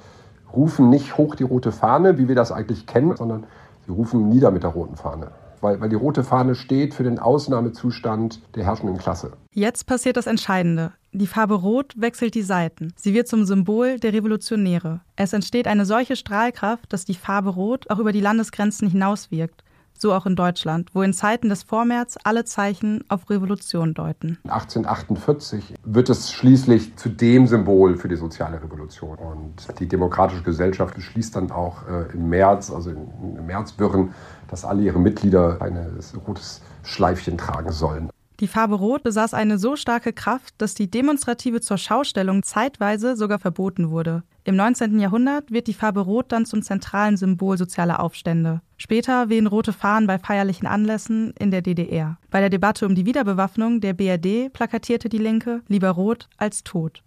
rufen 0.54 0.90
nicht 0.90 1.18
hoch 1.18 1.34
die 1.34 1.44
rote 1.44 1.72
Fahne, 1.72 2.20
wie 2.20 2.28
wir 2.28 2.36
das 2.36 2.52
eigentlich 2.52 2.86
kennen, 2.86 3.16
sondern 3.16 3.46
sie 3.86 3.92
rufen 3.92 4.30
nieder 4.30 4.52
mit 4.52 4.62
der 4.62 4.70
roten 4.70 4.96
Fahne. 4.96 5.32
Weil, 5.60 5.82
weil 5.82 5.90
die 5.90 5.96
rote 5.96 6.24
Fahne 6.24 6.54
steht 6.54 6.94
für 6.94 7.04
den 7.04 7.18
Ausnahmezustand 7.18 8.42
der 8.54 8.64
herrschenden 8.64 9.00
Klasse. 9.00 9.32
Jetzt 9.54 9.88
passiert 9.88 10.18
das 10.18 10.28
Entscheidende. 10.28 10.92
Die 11.12 11.26
Farbe 11.26 11.56
Rot 11.56 11.96
wechselt 11.98 12.36
die 12.36 12.44
Seiten. 12.44 12.94
Sie 12.96 13.16
wird 13.16 13.28
zum 13.28 13.44
Symbol 13.44 14.00
der 14.00 14.14
Revolutionäre. 14.14 15.02
Es 15.16 15.34
entsteht 15.34 15.66
eine 15.66 15.86
solche 15.86 16.16
Strahlkraft, 16.16 16.94
dass 16.94 17.06
die 17.06 17.16
Farbe 17.16 17.50
Rot 17.50 17.90
auch 17.90 17.98
über 17.98 18.12
die 18.12 18.22
Landesgrenzen 18.22 18.88
hinauswirkt 18.88 19.64
so 20.02 20.14
auch 20.14 20.26
in 20.26 20.36
Deutschland, 20.36 20.90
wo 20.94 21.02
in 21.02 21.14
Zeiten 21.14 21.50
des 21.50 21.64
Vormärz 21.64 22.18
alle 22.24 22.46
Zeichen 22.46 23.04
auf 23.10 23.30
Revolution 23.30 23.94
deuten. 23.94 24.38
1848 24.44 25.76
wird 25.84 26.10
es 26.10 26.32
schließlich 26.32 26.96
zu 26.96 27.10
dem 27.10 27.48
Symbol 27.48 27.98
für 27.98 28.08
die 28.08 28.16
soziale 28.16 28.62
Revolution. 28.62 29.18
Und 29.18 29.80
die 29.80 29.88
demokratische 29.88 30.44
Gesellschaft 30.44 30.96
beschließt 30.96 31.36
dann 31.36 31.52
auch 31.52 31.88
äh, 31.88 32.14
im 32.14 32.30
März, 32.30 32.72
also 32.72 32.92
im 32.92 33.46
Märzwirren, 33.46 34.14
dass 34.48 34.66
alle 34.66 34.84
ihre 34.84 35.00
Mitglieder 35.00 35.62
ein 35.62 35.78
rotes 36.26 36.62
Schleifchen 36.84 37.38
tragen 37.38 37.72
sollen. 37.72 38.10
Die 38.40 38.48
Farbe 38.48 38.76
Rot 38.76 39.02
besaß 39.02 39.34
eine 39.34 39.58
so 39.58 39.76
starke 39.76 40.14
Kraft, 40.14 40.54
dass 40.60 40.76
die 40.76 40.92
demonstrative 40.92 41.60
Zurschaustellung 41.60 42.44
zeitweise 42.44 43.16
sogar 43.16 43.40
verboten 43.40 43.90
wurde. 43.90 44.22
Im 44.48 44.56
19. 44.56 44.98
Jahrhundert 45.02 45.52
wird 45.52 45.68
die 45.68 45.74
Farbe 45.74 46.00
Rot 46.00 46.32
dann 46.32 46.46
zum 46.46 46.62
zentralen 46.62 47.18
Symbol 47.18 47.58
sozialer 47.58 48.00
Aufstände. 48.00 48.62
Später 48.78 49.28
wehen 49.28 49.46
rote 49.46 49.74
Fahnen 49.74 50.08
bei 50.08 50.20
feierlichen 50.20 50.68
Anlässen 50.68 51.34
in 51.38 51.52
der 51.52 51.62
DDR. 51.62 52.18
Bei 52.30 52.40
der 52.40 52.50
Debatte 52.50 52.86
um 52.86 52.96
die 52.96 53.06
Wiederbewaffnung 53.06 53.82
der 53.82 53.92
BRD 53.92 54.54
plakatierte 54.54 55.10
die 55.10 55.18
Linke 55.18 55.64
lieber 55.68 55.90
Rot 55.90 56.30
als 56.38 56.64
Tod. 56.64 57.04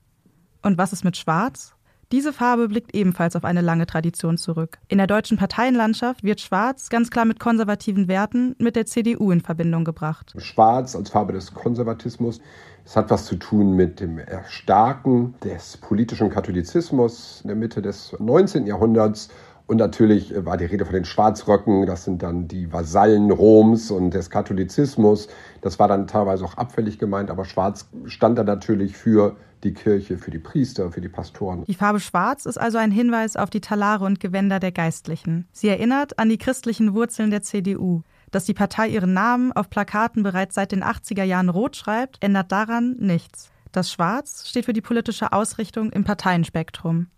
Und 0.61 0.77
was 0.77 0.93
ist 0.93 1.03
mit 1.03 1.17
Schwarz? 1.17 1.75
Diese 2.13 2.33
Farbe 2.33 2.67
blickt 2.67 2.93
ebenfalls 2.93 3.37
auf 3.37 3.45
eine 3.45 3.61
lange 3.61 3.87
Tradition 3.87 4.37
zurück. 4.37 4.79
In 4.89 4.99
der 4.99 5.07
deutschen 5.07 5.37
Parteienlandschaft 5.37 6.25
wird 6.25 6.41
Schwarz 6.41 6.89
ganz 6.89 7.09
klar 7.09 7.25
mit 7.25 7.39
konservativen 7.39 8.09
Werten 8.09 8.57
mit 8.59 8.75
der 8.75 8.85
CDU 8.85 9.31
in 9.31 9.41
Verbindung 9.41 9.85
gebracht. 9.85 10.35
Schwarz 10.39 10.97
als 10.97 11.11
Farbe 11.11 11.35
des 11.35 11.55
Konservatismus. 11.55 12.41
Es 12.85 12.97
hat 12.97 13.11
was 13.11 13.27
zu 13.27 13.37
tun 13.37 13.77
mit 13.77 14.01
dem 14.01 14.19
Erstarken 14.19 15.35
des 15.45 15.77
politischen 15.77 16.31
Katholizismus 16.31 17.43
in 17.45 17.49
der 17.49 17.57
Mitte 17.57 17.81
des 17.81 18.17
19. 18.19 18.67
Jahrhunderts 18.67 19.29
und 19.69 19.77
natürlich 19.77 20.35
war 20.45 20.57
die 20.57 20.65
Rede 20.65 20.85
von 20.85 20.95
den 20.95 21.05
Schwarzröcken, 21.05 21.87
das 21.87 22.03
sind 22.03 22.25
dann 22.25 22.49
die 22.49 22.73
Vasallen 22.73 23.31
Roms 23.31 23.93
und 23.93 24.15
des 24.15 24.29
Katholizismus. 24.29 25.29
Das 25.61 25.79
war 25.79 25.87
dann 25.87 26.09
teilweise 26.09 26.45
auch 26.45 26.55
abfällig 26.55 26.99
gemeint, 26.99 27.31
aber 27.31 27.45
Schwarz 27.45 27.89
stand 28.07 28.37
da 28.37 28.43
natürlich 28.43 28.97
für 28.97 29.37
die 29.65 29.73
Kirche, 29.75 30.19
für 30.19 30.31
die 30.31 30.39
Priester, 30.39 30.91
für 30.91 31.01
die 31.01 31.09
Pastoren. 31.09 31.65
Die 31.65 31.75
Farbe 31.75 32.01
Schwarz 32.01 32.47
ist 32.47 32.59
also 32.59 32.79
ein 32.79 32.91
Hinweis 32.91 33.37
auf 33.37 33.51
die 33.51 33.61
Talare 33.61 34.05
und 34.05 34.21
Gewänder 34.21 34.61
der 34.61 34.73
Geistlichen. 34.73 35.47
Sie 35.53 35.69
erinnert 35.69 36.19
an 36.19 36.29
die 36.29 36.39
christlichen 36.39 36.95
Wurzeln 36.95 37.31
der 37.31 37.43
CDU. 37.43 38.03
Dass 38.31 38.45
die 38.45 38.55
Partei 38.55 38.89
ihren 38.89 39.13
Namen 39.13 39.53
auf 39.53 39.71
Plakaten 39.71 40.23
bereits 40.23 40.55
seit 40.55 40.73
den 40.73 40.85
80er 40.85 41.25
Jahren 41.25 41.49
rot 41.49 41.77
schreibt, 41.77 42.23
ändert 42.23 42.53
daran 42.53 42.97
nichts. 42.99 43.51
Das 43.73 43.91
Schwarz 43.91 44.49
steht 44.49 44.65
für 44.65 44.73
die 44.73 44.81
politische 44.81 45.33
Ausrichtung 45.33 45.91
im 45.91 46.05
Parteienspektrum. 46.05 47.09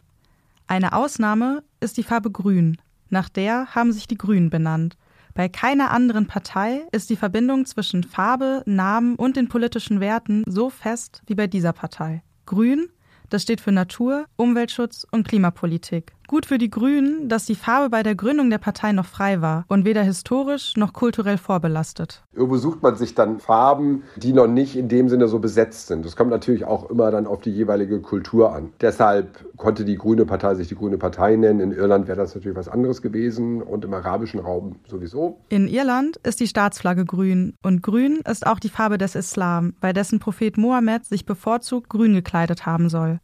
Eine 0.67 0.95
Ausnahme 0.95 1.63
ist 1.81 1.97
die 1.97 2.03
Farbe 2.03 2.31
Grün. 2.31 2.79
Nach 3.11 3.29
der 3.29 3.75
haben 3.75 3.93
sich 3.93 4.07
die 4.07 4.17
Grünen 4.17 4.49
benannt. 4.49 4.97
Bei 5.35 5.49
keiner 5.49 5.91
anderen 5.91 6.27
Partei 6.27 6.83
ist 6.93 7.09
die 7.09 7.17
Verbindung 7.17 7.65
zwischen 7.65 8.05
Farbe, 8.05 8.63
Namen 8.67 9.17
und 9.17 9.37
den 9.37 9.49
politischen 9.49 10.01
Werten 10.01 10.45
so 10.47 10.69
fest 10.69 11.23
wie 11.27 11.35
bei 11.35 11.47
dieser 11.47 11.73
Partei. 11.73 12.23
Grün 12.47 12.89
das 13.33 13.45
steht 13.45 13.63
für 13.63 13.73
Natur, 13.73 14.27
Umweltschutz 14.37 15.07
und 15.11 15.27
Klimapolitik. 15.27 16.13
Gut 16.27 16.47
für 16.47 16.59
die 16.59 16.71
Grünen, 16.71 17.29
dass 17.29 17.45
die 17.45 17.55
Farbe 17.55 17.91
bei 17.91 18.03
der 18.03 18.15
Gründung 18.15 18.49
der 18.51 18.59
Partei 18.59 18.93
noch 18.93 19.07
frei 19.07 19.41
war 19.41 19.65
und 19.69 19.85
weder 19.85 20.03
historisch 20.03 20.77
noch 20.77 20.93
kulturell 20.93 21.37
vorbelastet. 21.37 22.23
Irgendwo 22.33 22.57
sucht 22.57 22.83
man 22.83 22.97
sich 22.97 23.15
dann 23.15 23.41
Farben, 23.41 24.03
die 24.17 24.33
noch 24.33 24.47
nicht 24.47 24.77
in 24.77 24.89
dem 24.89 25.09
Sinne 25.09 25.29
so 25.29 25.39
besetzt 25.39 25.89
sind. 25.89 26.05
Das 26.05 26.17
kommt 26.17 26.31
natürlich 26.31 26.65
auch 26.65 26.89
immer 26.91 27.11
dann 27.11 27.27
auf 27.27 27.41
die 27.43 27.51
jeweilige 27.51 28.01
Kultur 28.01 28.55
an. 28.55 28.73
Deshalb 28.81 29.45
konnte 29.57 29.85
die 29.85 29.97
Grüne 29.97 30.25
Partei 30.25 30.55
sich 30.55 30.69
die 30.69 30.75
Grüne 30.75 30.99
Partei 30.99 31.37
nennen. 31.37 31.61
In 31.61 31.73
Irland 31.73 32.07
wäre 32.09 32.19
das 32.19 32.35
natürlich 32.35 32.57
was 32.57 32.69
anderes 32.69 33.03
gewesen 33.03 33.63
und 33.63 33.85
im 33.85 33.93
arabischen 33.93 34.41
Raum 34.41 34.77
sowieso. 34.89 35.39
In 35.49 35.69
Irland 35.69 36.17
ist 36.19 36.41
die 36.41 36.47
Staatsflagge 36.47 37.05
grün 37.05 37.55
und 37.63 37.83
grün 37.83 38.21
ist 38.29 38.47
auch 38.47 38.59
die 38.59 38.69
Farbe 38.69 38.99
des 38.99 39.15
Islam, 39.15 39.75
bei 39.81 39.93
dessen 39.93 40.19
Prophet 40.19 40.57
Mohammed 40.57 41.05
sich 41.05 41.27
bevorzugt 41.27 41.89
grün 41.91 42.15
gekleidet 42.15 42.65
haben 42.67 42.89
soll. 42.89 43.21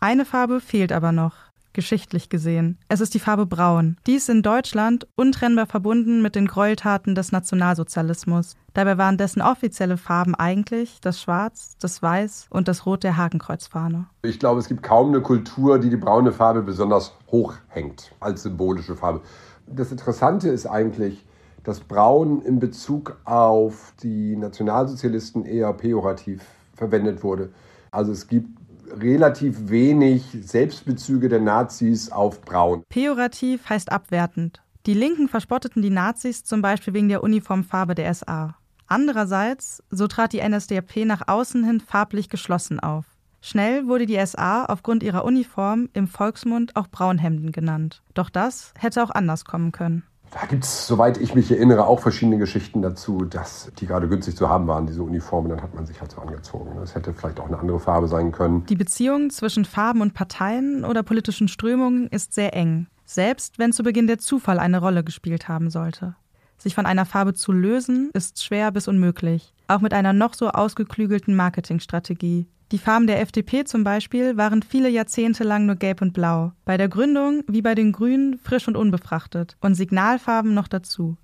Eine 0.00 0.24
Farbe 0.24 0.60
fehlt 0.60 0.92
aber 0.92 1.10
noch, 1.10 1.34
geschichtlich 1.72 2.28
gesehen. 2.28 2.78
Es 2.88 3.00
ist 3.00 3.14
die 3.14 3.18
Farbe 3.18 3.46
Braun. 3.46 3.96
Dies 4.06 4.28
in 4.28 4.42
Deutschland 4.42 5.08
untrennbar 5.16 5.66
verbunden 5.66 6.22
mit 6.22 6.36
den 6.36 6.46
Gräueltaten 6.46 7.16
des 7.16 7.32
Nationalsozialismus. 7.32 8.54
Dabei 8.74 8.96
waren 8.96 9.18
dessen 9.18 9.42
offizielle 9.42 9.96
Farben 9.96 10.36
eigentlich 10.36 11.00
das 11.00 11.20
Schwarz, 11.20 11.74
das 11.80 12.00
Weiß 12.00 12.46
und 12.48 12.68
das 12.68 12.86
Rot 12.86 13.02
der 13.02 13.16
Hakenkreuzfahne. 13.16 14.06
Ich 14.22 14.38
glaube, 14.38 14.60
es 14.60 14.68
gibt 14.68 14.84
kaum 14.84 15.08
eine 15.08 15.20
Kultur, 15.20 15.80
die 15.80 15.90
die 15.90 15.96
braune 15.96 16.30
Farbe 16.30 16.62
besonders 16.62 17.12
hoch 17.32 17.54
hängt 17.66 18.12
als 18.20 18.44
symbolische 18.44 18.94
Farbe. 18.94 19.22
Das 19.66 19.90
Interessante 19.90 20.48
ist 20.48 20.66
eigentlich, 20.66 21.26
dass 21.64 21.80
Braun 21.80 22.40
in 22.42 22.60
Bezug 22.60 23.16
auf 23.24 23.94
die 24.00 24.36
Nationalsozialisten 24.36 25.44
eher 25.44 25.72
pejorativ 25.72 26.40
verwendet 26.76 27.24
wurde. 27.24 27.50
Also 27.90 28.12
es 28.12 28.28
gibt 28.28 28.57
relativ 29.00 29.68
wenig 29.68 30.22
Selbstbezüge 30.42 31.28
der 31.28 31.40
Nazis 31.40 32.10
auf 32.10 32.40
Braun. 32.42 32.84
Pejorativ 32.88 33.68
heißt 33.68 33.92
abwertend. 33.92 34.62
Die 34.86 34.94
Linken 34.94 35.28
verspotteten 35.28 35.82
die 35.82 35.90
Nazis 35.90 36.44
zum 36.44 36.62
Beispiel 36.62 36.94
wegen 36.94 37.08
der 37.08 37.22
Uniformfarbe 37.22 37.94
der 37.94 38.12
SA. 38.14 38.56
Andererseits, 38.86 39.82
so 39.90 40.06
trat 40.06 40.32
die 40.32 40.40
NSDAP 40.40 41.04
nach 41.04 41.28
außen 41.28 41.62
hin 41.64 41.80
farblich 41.80 42.30
geschlossen 42.30 42.80
auf. 42.80 43.04
Schnell 43.40 43.86
wurde 43.86 44.06
die 44.06 44.18
SA 44.24 44.64
aufgrund 44.64 45.02
ihrer 45.02 45.24
Uniform 45.24 45.88
im 45.92 46.08
Volksmund 46.08 46.74
auch 46.74 46.88
Braunhemden 46.88 47.52
genannt. 47.52 48.02
Doch 48.14 48.30
das 48.30 48.72
hätte 48.78 49.02
auch 49.02 49.10
anders 49.10 49.44
kommen 49.44 49.72
können. 49.72 50.04
Da 50.30 50.46
gibt 50.46 50.64
es, 50.64 50.86
soweit 50.86 51.18
ich 51.18 51.34
mich 51.34 51.50
erinnere, 51.50 51.86
auch 51.86 52.00
verschiedene 52.00 52.38
Geschichten 52.38 52.82
dazu, 52.82 53.24
dass 53.24 53.72
die 53.78 53.86
gerade 53.86 54.08
günstig 54.08 54.36
zu 54.36 54.48
haben 54.48 54.66
waren, 54.66 54.86
diese 54.86 55.02
Uniformen. 55.02 55.48
Dann 55.48 55.62
hat 55.62 55.74
man 55.74 55.86
sich 55.86 56.00
halt 56.00 56.12
so 56.12 56.20
angezogen. 56.20 56.70
Das 56.78 56.94
hätte 56.94 57.14
vielleicht 57.14 57.40
auch 57.40 57.46
eine 57.46 57.58
andere 57.58 57.80
Farbe 57.80 58.08
sein 58.08 58.32
können. 58.32 58.66
Die 58.66 58.76
Beziehung 58.76 59.30
zwischen 59.30 59.64
Farben 59.64 60.02
und 60.02 60.14
Parteien 60.14 60.84
oder 60.84 61.02
politischen 61.02 61.48
Strömungen 61.48 62.08
ist 62.08 62.34
sehr 62.34 62.54
eng. 62.54 62.86
Selbst 63.04 63.58
wenn 63.58 63.72
zu 63.72 63.82
Beginn 63.82 64.06
der 64.06 64.18
Zufall 64.18 64.58
eine 64.58 64.80
Rolle 64.80 65.02
gespielt 65.02 65.48
haben 65.48 65.70
sollte. 65.70 66.14
Sich 66.58 66.74
von 66.74 66.86
einer 66.86 67.06
Farbe 67.06 67.34
zu 67.34 67.52
lösen, 67.52 68.10
ist 68.12 68.42
schwer 68.42 68.70
bis 68.70 68.88
unmöglich. 68.88 69.54
Auch 69.68 69.80
mit 69.80 69.94
einer 69.94 70.12
noch 70.12 70.34
so 70.34 70.48
ausgeklügelten 70.48 71.36
Marketingstrategie. 71.36 72.46
Die 72.70 72.78
Farben 72.78 73.06
der 73.06 73.20
FDP 73.22 73.64
zum 73.64 73.82
Beispiel 73.82 74.36
waren 74.36 74.62
viele 74.62 74.90
Jahrzehnte 74.90 75.42
lang 75.42 75.64
nur 75.64 75.76
gelb 75.76 76.02
und 76.02 76.12
blau. 76.12 76.52
Bei 76.66 76.76
der 76.76 76.88
Gründung, 76.88 77.42
wie 77.48 77.62
bei 77.62 77.74
den 77.74 77.92
Grünen, 77.92 78.38
frisch 78.38 78.68
und 78.68 78.76
unbefrachtet. 78.76 79.56
Und 79.60 79.74
Signalfarben 79.74 80.52
noch 80.52 80.68
dazu. 80.68 81.16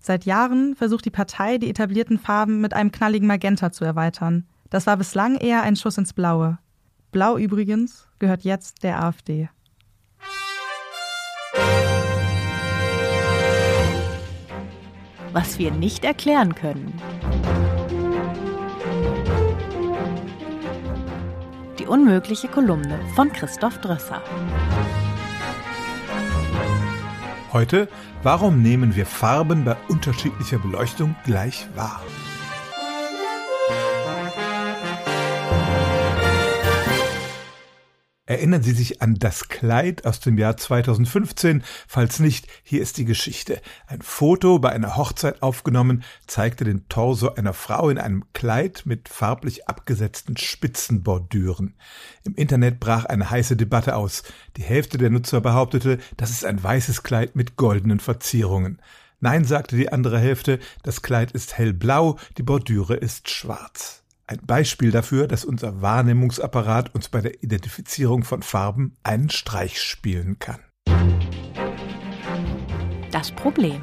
Seit 0.00 0.24
Jahren 0.24 0.74
versucht 0.74 1.04
die 1.04 1.10
Partei, 1.10 1.58
die 1.58 1.70
etablierten 1.70 2.18
Farben 2.18 2.60
mit 2.60 2.74
einem 2.74 2.90
knalligen 2.90 3.28
Magenta 3.28 3.70
zu 3.70 3.84
erweitern. 3.84 4.46
Das 4.68 4.88
war 4.88 4.96
bislang 4.96 5.36
eher 5.36 5.62
ein 5.62 5.76
Schuss 5.76 5.96
ins 5.96 6.12
Blaue. 6.12 6.58
Blau 7.12 7.36
übrigens 7.36 8.08
gehört 8.18 8.42
jetzt 8.42 8.82
der 8.82 9.00
AfD. 9.00 9.48
Was 15.32 15.60
wir 15.60 15.70
nicht 15.70 16.04
erklären 16.04 16.56
können. 16.56 16.92
Unmögliche 21.90 22.46
Kolumne 22.46 23.00
von 23.16 23.32
Christoph 23.32 23.78
Drösser. 23.78 24.22
Heute, 27.52 27.88
warum 28.22 28.62
nehmen 28.62 28.94
wir 28.94 29.06
Farben 29.06 29.64
bei 29.64 29.76
unterschiedlicher 29.88 30.60
Beleuchtung 30.60 31.16
gleich 31.24 31.66
wahr? 31.74 32.00
Erinnern 38.30 38.62
Sie 38.62 38.70
sich 38.70 39.02
an 39.02 39.16
das 39.16 39.48
Kleid 39.48 40.06
aus 40.06 40.20
dem 40.20 40.38
Jahr 40.38 40.56
2015? 40.56 41.64
Falls 41.88 42.20
nicht, 42.20 42.46
hier 42.62 42.80
ist 42.80 42.96
die 42.96 43.04
Geschichte. 43.04 43.60
Ein 43.88 44.02
Foto 44.02 44.60
bei 44.60 44.70
einer 44.70 44.96
Hochzeit 44.96 45.42
aufgenommen 45.42 46.04
zeigte 46.28 46.62
den 46.62 46.88
Torso 46.88 47.34
einer 47.34 47.54
Frau 47.54 47.90
in 47.90 47.98
einem 47.98 48.22
Kleid 48.32 48.82
mit 48.84 49.08
farblich 49.08 49.66
abgesetzten 49.66 50.36
Spitzenbordüren. 50.36 51.74
Im 52.22 52.36
Internet 52.36 52.78
brach 52.78 53.04
eine 53.04 53.30
heiße 53.30 53.56
Debatte 53.56 53.96
aus. 53.96 54.22
Die 54.56 54.62
Hälfte 54.62 54.96
der 54.96 55.10
Nutzer 55.10 55.40
behauptete, 55.40 55.98
das 56.16 56.30
ist 56.30 56.44
ein 56.44 56.62
weißes 56.62 57.02
Kleid 57.02 57.34
mit 57.34 57.56
goldenen 57.56 57.98
Verzierungen. 57.98 58.80
Nein, 59.18 59.44
sagte 59.44 59.74
die 59.74 59.90
andere 59.90 60.20
Hälfte, 60.20 60.60
das 60.84 61.02
Kleid 61.02 61.32
ist 61.32 61.58
hellblau, 61.58 62.16
die 62.38 62.44
Bordüre 62.44 62.94
ist 62.94 63.28
schwarz. 63.28 63.99
Ein 64.30 64.46
Beispiel 64.46 64.92
dafür, 64.92 65.26
dass 65.26 65.44
unser 65.44 65.82
Wahrnehmungsapparat 65.82 66.94
uns 66.94 67.08
bei 67.08 67.20
der 67.20 67.42
Identifizierung 67.42 68.22
von 68.22 68.44
Farben 68.44 68.94
einen 69.02 69.28
Streich 69.28 69.82
spielen 69.82 70.38
kann. 70.38 70.60
Das 73.10 73.32
Problem. 73.32 73.82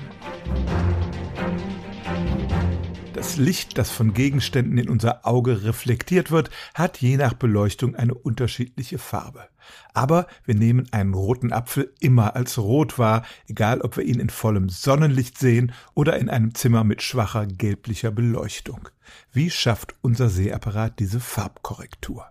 Das 3.17 3.35
Licht, 3.35 3.79
das 3.79 3.89
von 3.89 4.13
Gegenständen 4.13 4.77
in 4.77 4.91
unser 4.91 5.25
Auge 5.25 5.63
reflektiert 5.63 6.29
wird, 6.29 6.51
hat 6.75 7.01
je 7.01 7.17
nach 7.17 7.33
Beleuchtung 7.33 7.95
eine 7.95 8.13
unterschiedliche 8.13 8.99
Farbe. 8.99 9.47
Aber 9.95 10.27
wir 10.45 10.53
nehmen 10.53 10.87
einen 10.91 11.15
roten 11.15 11.51
Apfel 11.51 11.91
immer 11.99 12.35
als 12.35 12.59
rot 12.59 12.99
wahr, 12.99 13.25
egal 13.47 13.81
ob 13.81 13.97
wir 13.97 14.03
ihn 14.03 14.19
in 14.19 14.29
vollem 14.29 14.69
Sonnenlicht 14.69 15.39
sehen 15.39 15.71
oder 15.95 16.19
in 16.19 16.29
einem 16.29 16.53
Zimmer 16.53 16.83
mit 16.83 17.01
schwacher 17.01 17.47
gelblicher 17.47 18.11
Beleuchtung. 18.11 18.87
Wie 19.31 19.49
schafft 19.49 19.95
unser 20.01 20.29
Sehapparat 20.29 20.99
diese 20.99 21.19
Farbkorrektur? 21.19 22.27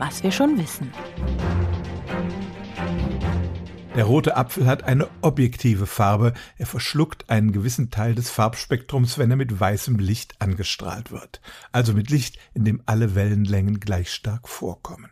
Was 0.00 0.24
wir 0.24 0.32
schon 0.32 0.58
wissen. 0.58 0.90
Der 3.96 4.04
rote 4.04 4.36
Apfel 4.36 4.66
hat 4.66 4.84
eine 4.84 5.08
objektive 5.20 5.84
Farbe, 5.84 6.32
er 6.56 6.66
verschluckt 6.66 7.28
einen 7.28 7.50
gewissen 7.50 7.90
Teil 7.90 8.14
des 8.14 8.30
Farbspektrums, 8.30 9.18
wenn 9.18 9.32
er 9.32 9.36
mit 9.36 9.58
weißem 9.58 9.98
Licht 9.98 10.36
angestrahlt 10.38 11.10
wird, 11.10 11.40
also 11.72 11.92
mit 11.92 12.08
Licht, 12.08 12.38
in 12.54 12.64
dem 12.64 12.82
alle 12.86 13.16
Wellenlängen 13.16 13.80
gleich 13.80 14.12
stark 14.12 14.48
vorkommen. 14.48 15.10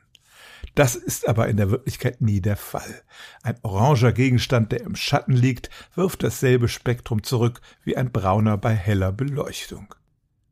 Das 0.76 0.94
ist 0.94 1.28
aber 1.28 1.48
in 1.48 1.56
der 1.56 1.72
Wirklichkeit 1.72 2.20
nie 2.20 2.40
der 2.40 2.56
Fall. 2.56 3.02
Ein 3.42 3.58
oranger 3.62 4.12
Gegenstand, 4.12 4.70
der 4.70 4.82
im 4.82 4.94
Schatten 4.94 5.32
liegt, 5.32 5.70
wirft 5.96 6.22
dasselbe 6.22 6.68
Spektrum 6.68 7.24
zurück 7.24 7.60
wie 7.82 7.96
ein 7.96 8.12
brauner 8.12 8.58
bei 8.58 8.74
heller 8.74 9.10
Beleuchtung. 9.10 9.92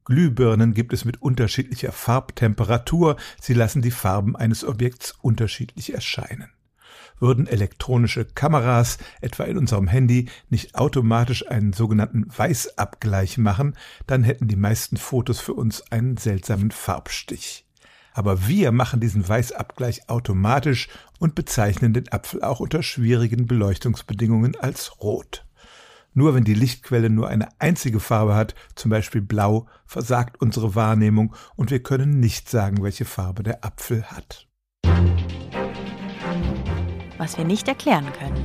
Glühbirnen 0.04 0.74
gibt 0.74 0.92
es 0.92 1.04
mit 1.04 1.22
unterschiedlicher 1.22 1.92
Farbtemperatur, 1.92 3.16
sie 3.40 3.54
lassen 3.54 3.82
die 3.82 3.92
Farben 3.92 4.34
eines 4.34 4.64
Objekts 4.64 5.14
unterschiedlich 5.22 5.94
erscheinen 5.94 6.50
würden 7.18 7.46
elektronische 7.46 8.24
Kameras, 8.24 8.98
etwa 9.20 9.44
in 9.44 9.58
unserem 9.58 9.88
Handy, 9.88 10.28
nicht 10.48 10.74
automatisch 10.74 11.48
einen 11.48 11.72
sogenannten 11.72 12.26
Weißabgleich 12.36 13.38
machen, 13.38 13.76
dann 14.06 14.24
hätten 14.24 14.48
die 14.48 14.56
meisten 14.56 14.96
Fotos 14.96 15.40
für 15.40 15.54
uns 15.54 15.90
einen 15.90 16.16
seltsamen 16.16 16.70
Farbstich. 16.70 17.66
Aber 18.12 18.46
wir 18.46 18.72
machen 18.72 19.00
diesen 19.00 19.28
Weißabgleich 19.28 20.08
automatisch 20.08 20.88
und 21.18 21.34
bezeichnen 21.34 21.92
den 21.92 22.10
Apfel 22.10 22.42
auch 22.42 22.60
unter 22.60 22.82
schwierigen 22.82 23.46
Beleuchtungsbedingungen 23.46 24.56
als 24.56 25.00
rot. 25.02 25.44
Nur 26.14 26.34
wenn 26.34 26.44
die 26.44 26.54
Lichtquelle 26.54 27.10
nur 27.10 27.28
eine 27.28 27.48
einzige 27.58 28.00
Farbe 28.00 28.34
hat, 28.34 28.54
zum 28.74 28.90
Beispiel 28.90 29.20
blau, 29.20 29.66
versagt 29.84 30.40
unsere 30.40 30.74
Wahrnehmung 30.74 31.34
und 31.56 31.70
wir 31.70 31.82
können 31.82 32.18
nicht 32.18 32.48
sagen, 32.48 32.82
welche 32.82 33.04
Farbe 33.04 33.42
der 33.42 33.62
Apfel 33.66 34.04
hat 34.04 34.46
was 37.18 37.36
wir 37.38 37.44
nicht 37.44 37.68
erklären 37.68 38.12
können. 38.12 38.44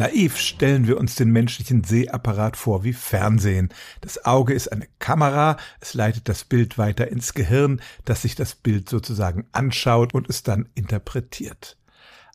Naiv 0.00 0.38
stellen 0.38 0.86
wir 0.86 0.96
uns 0.96 1.14
den 1.14 1.30
menschlichen 1.30 1.84
Sehapparat 1.84 2.56
vor 2.56 2.84
wie 2.84 2.94
Fernsehen. 2.94 3.68
Das 4.00 4.24
Auge 4.24 4.54
ist 4.54 4.72
eine 4.72 4.86
Kamera, 4.98 5.58
es 5.78 5.92
leitet 5.92 6.26
das 6.26 6.44
Bild 6.44 6.78
weiter 6.78 7.08
ins 7.08 7.34
Gehirn, 7.34 7.82
das 8.06 8.22
sich 8.22 8.34
das 8.34 8.54
Bild 8.54 8.88
sozusagen 8.88 9.44
anschaut 9.52 10.14
und 10.14 10.30
es 10.30 10.42
dann 10.42 10.70
interpretiert. 10.74 11.76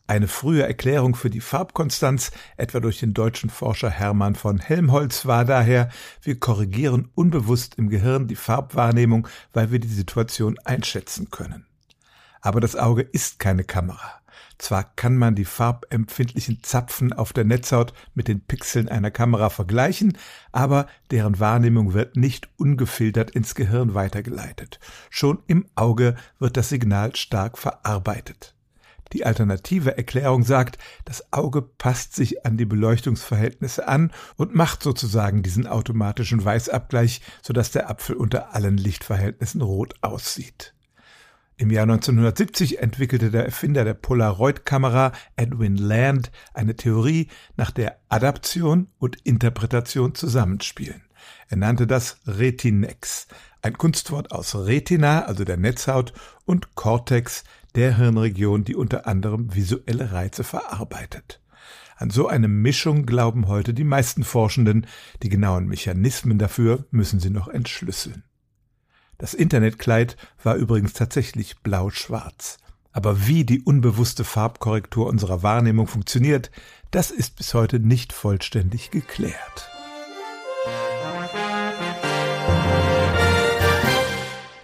Eine 0.06 0.28
frühe 0.28 0.62
Erklärung 0.62 1.16
für 1.16 1.28
die 1.28 1.40
Farbkonstanz, 1.40 2.30
etwa 2.56 2.78
durch 2.78 3.00
den 3.00 3.12
deutschen 3.12 3.50
Forscher 3.50 3.90
Hermann 3.90 4.36
von 4.36 4.58
Helmholtz, 4.58 5.26
war 5.26 5.44
daher, 5.44 5.88
wir 6.22 6.38
korrigieren 6.38 7.08
unbewusst 7.16 7.74
im 7.74 7.88
Gehirn 7.88 8.28
die 8.28 8.36
Farbwahrnehmung, 8.36 9.26
weil 9.52 9.72
wir 9.72 9.80
die 9.80 9.88
Situation 9.88 10.56
einschätzen 10.64 11.30
können. 11.30 11.66
Aber 12.46 12.60
das 12.60 12.76
Auge 12.76 13.02
ist 13.02 13.40
keine 13.40 13.64
Kamera. 13.64 14.20
Zwar 14.56 14.84
kann 14.94 15.16
man 15.16 15.34
die 15.34 15.44
farbempfindlichen 15.44 16.62
Zapfen 16.62 17.12
auf 17.12 17.32
der 17.32 17.42
Netzhaut 17.42 17.92
mit 18.14 18.28
den 18.28 18.40
Pixeln 18.40 18.88
einer 18.88 19.10
Kamera 19.10 19.50
vergleichen, 19.50 20.16
aber 20.52 20.86
deren 21.10 21.40
Wahrnehmung 21.40 21.92
wird 21.92 22.16
nicht 22.16 22.48
ungefiltert 22.56 23.32
ins 23.32 23.56
Gehirn 23.56 23.94
weitergeleitet. 23.94 24.78
Schon 25.10 25.42
im 25.48 25.66
Auge 25.74 26.14
wird 26.38 26.56
das 26.56 26.68
Signal 26.68 27.16
stark 27.16 27.58
verarbeitet. 27.58 28.54
Die 29.12 29.26
alternative 29.26 29.96
Erklärung 29.96 30.44
sagt, 30.44 30.78
das 31.04 31.32
Auge 31.32 31.62
passt 31.62 32.14
sich 32.14 32.46
an 32.46 32.56
die 32.56 32.64
Beleuchtungsverhältnisse 32.64 33.88
an 33.88 34.12
und 34.36 34.54
macht 34.54 34.84
sozusagen 34.84 35.42
diesen 35.42 35.66
automatischen 35.66 36.44
Weißabgleich, 36.44 37.22
sodass 37.42 37.72
der 37.72 37.90
Apfel 37.90 38.14
unter 38.14 38.54
allen 38.54 38.76
Lichtverhältnissen 38.76 39.62
rot 39.62 39.96
aussieht. 40.00 40.75
Im 41.58 41.70
Jahr 41.70 41.84
1970 41.84 42.80
entwickelte 42.80 43.30
der 43.30 43.46
Erfinder 43.46 43.84
der 43.84 43.94
Polaroid-Kamera 43.94 45.12
Edwin 45.36 45.76
Land 45.76 46.30
eine 46.52 46.76
Theorie, 46.76 47.28
nach 47.56 47.70
der 47.70 47.98
Adaption 48.10 48.88
und 48.98 49.16
Interpretation 49.24 50.14
zusammenspielen. 50.14 51.02
Er 51.48 51.56
nannte 51.56 51.86
das 51.86 52.18
Retinex, 52.26 53.26
ein 53.62 53.78
Kunstwort 53.78 54.32
aus 54.32 54.54
Retina, 54.54 55.24
also 55.24 55.44
der 55.44 55.56
Netzhaut, 55.56 56.12
und 56.44 56.74
Cortex, 56.74 57.42
der 57.74 57.96
Hirnregion, 57.96 58.64
die 58.64 58.76
unter 58.76 59.06
anderem 59.06 59.54
visuelle 59.54 60.12
Reize 60.12 60.44
verarbeitet. 60.44 61.40
An 61.96 62.10
so 62.10 62.28
eine 62.28 62.48
Mischung 62.48 63.06
glauben 63.06 63.48
heute 63.48 63.72
die 63.72 63.84
meisten 63.84 64.24
Forschenden, 64.24 64.86
die 65.22 65.30
genauen 65.30 65.66
Mechanismen 65.66 66.36
dafür 66.36 66.84
müssen 66.90 67.18
sie 67.18 67.30
noch 67.30 67.48
entschlüsseln. 67.48 68.24
Das 69.18 69.34
Internetkleid 69.34 70.16
war 70.42 70.56
übrigens 70.56 70.92
tatsächlich 70.92 71.58
blau-schwarz. 71.58 72.58
Aber 72.92 73.26
wie 73.26 73.44
die 73.44 73.60
unbewusste 73.60 74.24
Farbkorrektur 74.24 75.06
unserer 75.06 75.42
Wahrnehmung 75.42 75.86
funktioniert, 75.86 76.50
das 76.90 77.10
ist 77.10 77.36
bis 77.36 77.52
heute 77.52 77.78
nicht 77.78 78.12
vollständig 78.12 78.90
geklärt. 78.90 79.75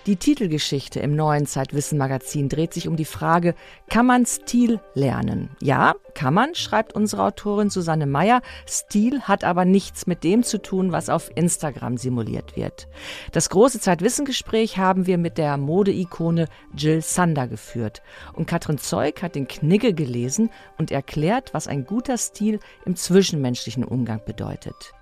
Die 0.07 0.17
Titelgeschichte 0.17 0.99
im 0.99 1.15
neuen 1.15 1.47
Zeitwissen-Magazin 1.47 2.49
dreht 2.49 2.75
sich 2.75 2.89
um 2.89 2.97
die 2.97 3.05
Frage, 3.05 3.55
kann 3.89 4.05
man 4.05 4.27
Stil 4.27 4.81
lernen? 4.95 5.51
Ja, 5.61 5.95
kann 6.15 6.35
man, 6.35 6.57
schreibt 6.57 6.97
unsere 6.97 7.23
Autorin 7.23 7.71
Susanne 7.71 8.07
Meyer. 8.07 8.43
Stil 8.67 9.21
hat 9.23 9.45
aber 9.45 9.65
nichts 9.65 10.09
mit 10.09 10.25
dem 10.25 10.43
zu 10.43 10.61
tun, 10.61 10.91
was 10.91 11.09
auf 11.09 11.31
Instagram 11.37 11.99
simuliert 11.99 12.57
wird. 12.57 12.89
Das 13.31 13.49
große 13.49 13.79
Zeitwissen-Gespräch 13.79 14.77
haben 14.77 15.07
wir 15.07 15.19
mit 15.19 15.39
der 15.39 15.57
Modeikone 15.57 16.49
Jill 16.77 17.01
Sander 17.01 17.47
geführt. 17.47 18.03
Und 18.33 18.47
Katrin 18.47 18.79
Zeug 18.79 19.23
hat 19.23 19.37
den 19.37 19.47
Knigge 19.47 19.95
gelesen 19.95 20.51
und 20.79 20.91
erklärt, 20.91 21.55
was 21.55 21.69
ein 21.69 21.85
guter 21.87 22.19
Stil 22.19 22.59
im 22.85 22.97
zwischenmenschlichen 22.97 23.85
Umgang 23.85 24.21
bedeutet. 24.27 24.95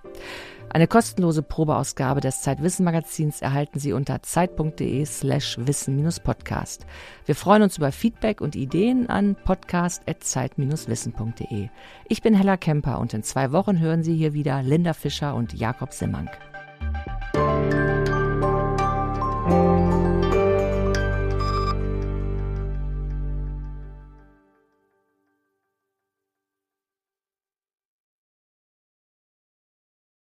Eine 0.73 0.87
kostenlose 0.87 1.43
Probeausgabe 1.43 2.21
des 2.21 2.43
Zeitwissen-Magazins 2.43 3.41
erhalten 3.41 3.77
Sie 3.77 3.91
unter 3.91 4.23
zeit.de 4.23 5.05
slash 5.05 5.57
wissen-podcast. 5.59 6.85
Wir 7.25 7.35
freuen 7.35 7.63
uns 7.63 7.77
über 7.77 7.91
Feedback 7.91 8.39
und 8.39 8.55
Ideen 8.55 9.09
an 9.09 9.35
podcast.zeit-wissen.de. 9.35 11.67
Ich 12.07 12.21
bin 12.21 12.33
Hella 12.33 12.55
Kemper 12.55 12.99
und 12.99 13.13
in 13.13 13.23
zwei 13.23 13.51
Wochen 13.51 13.81
hören 13.81 14.03
Sie 14.03 14.15
hier 14.15 14.33
wieder 14.33 14.63
Linda 14.63 14.93
Fischer 14.93 15.35
und 15.35 15.51
Jakob 15.51 15.91
Simmank. 15.91 16.29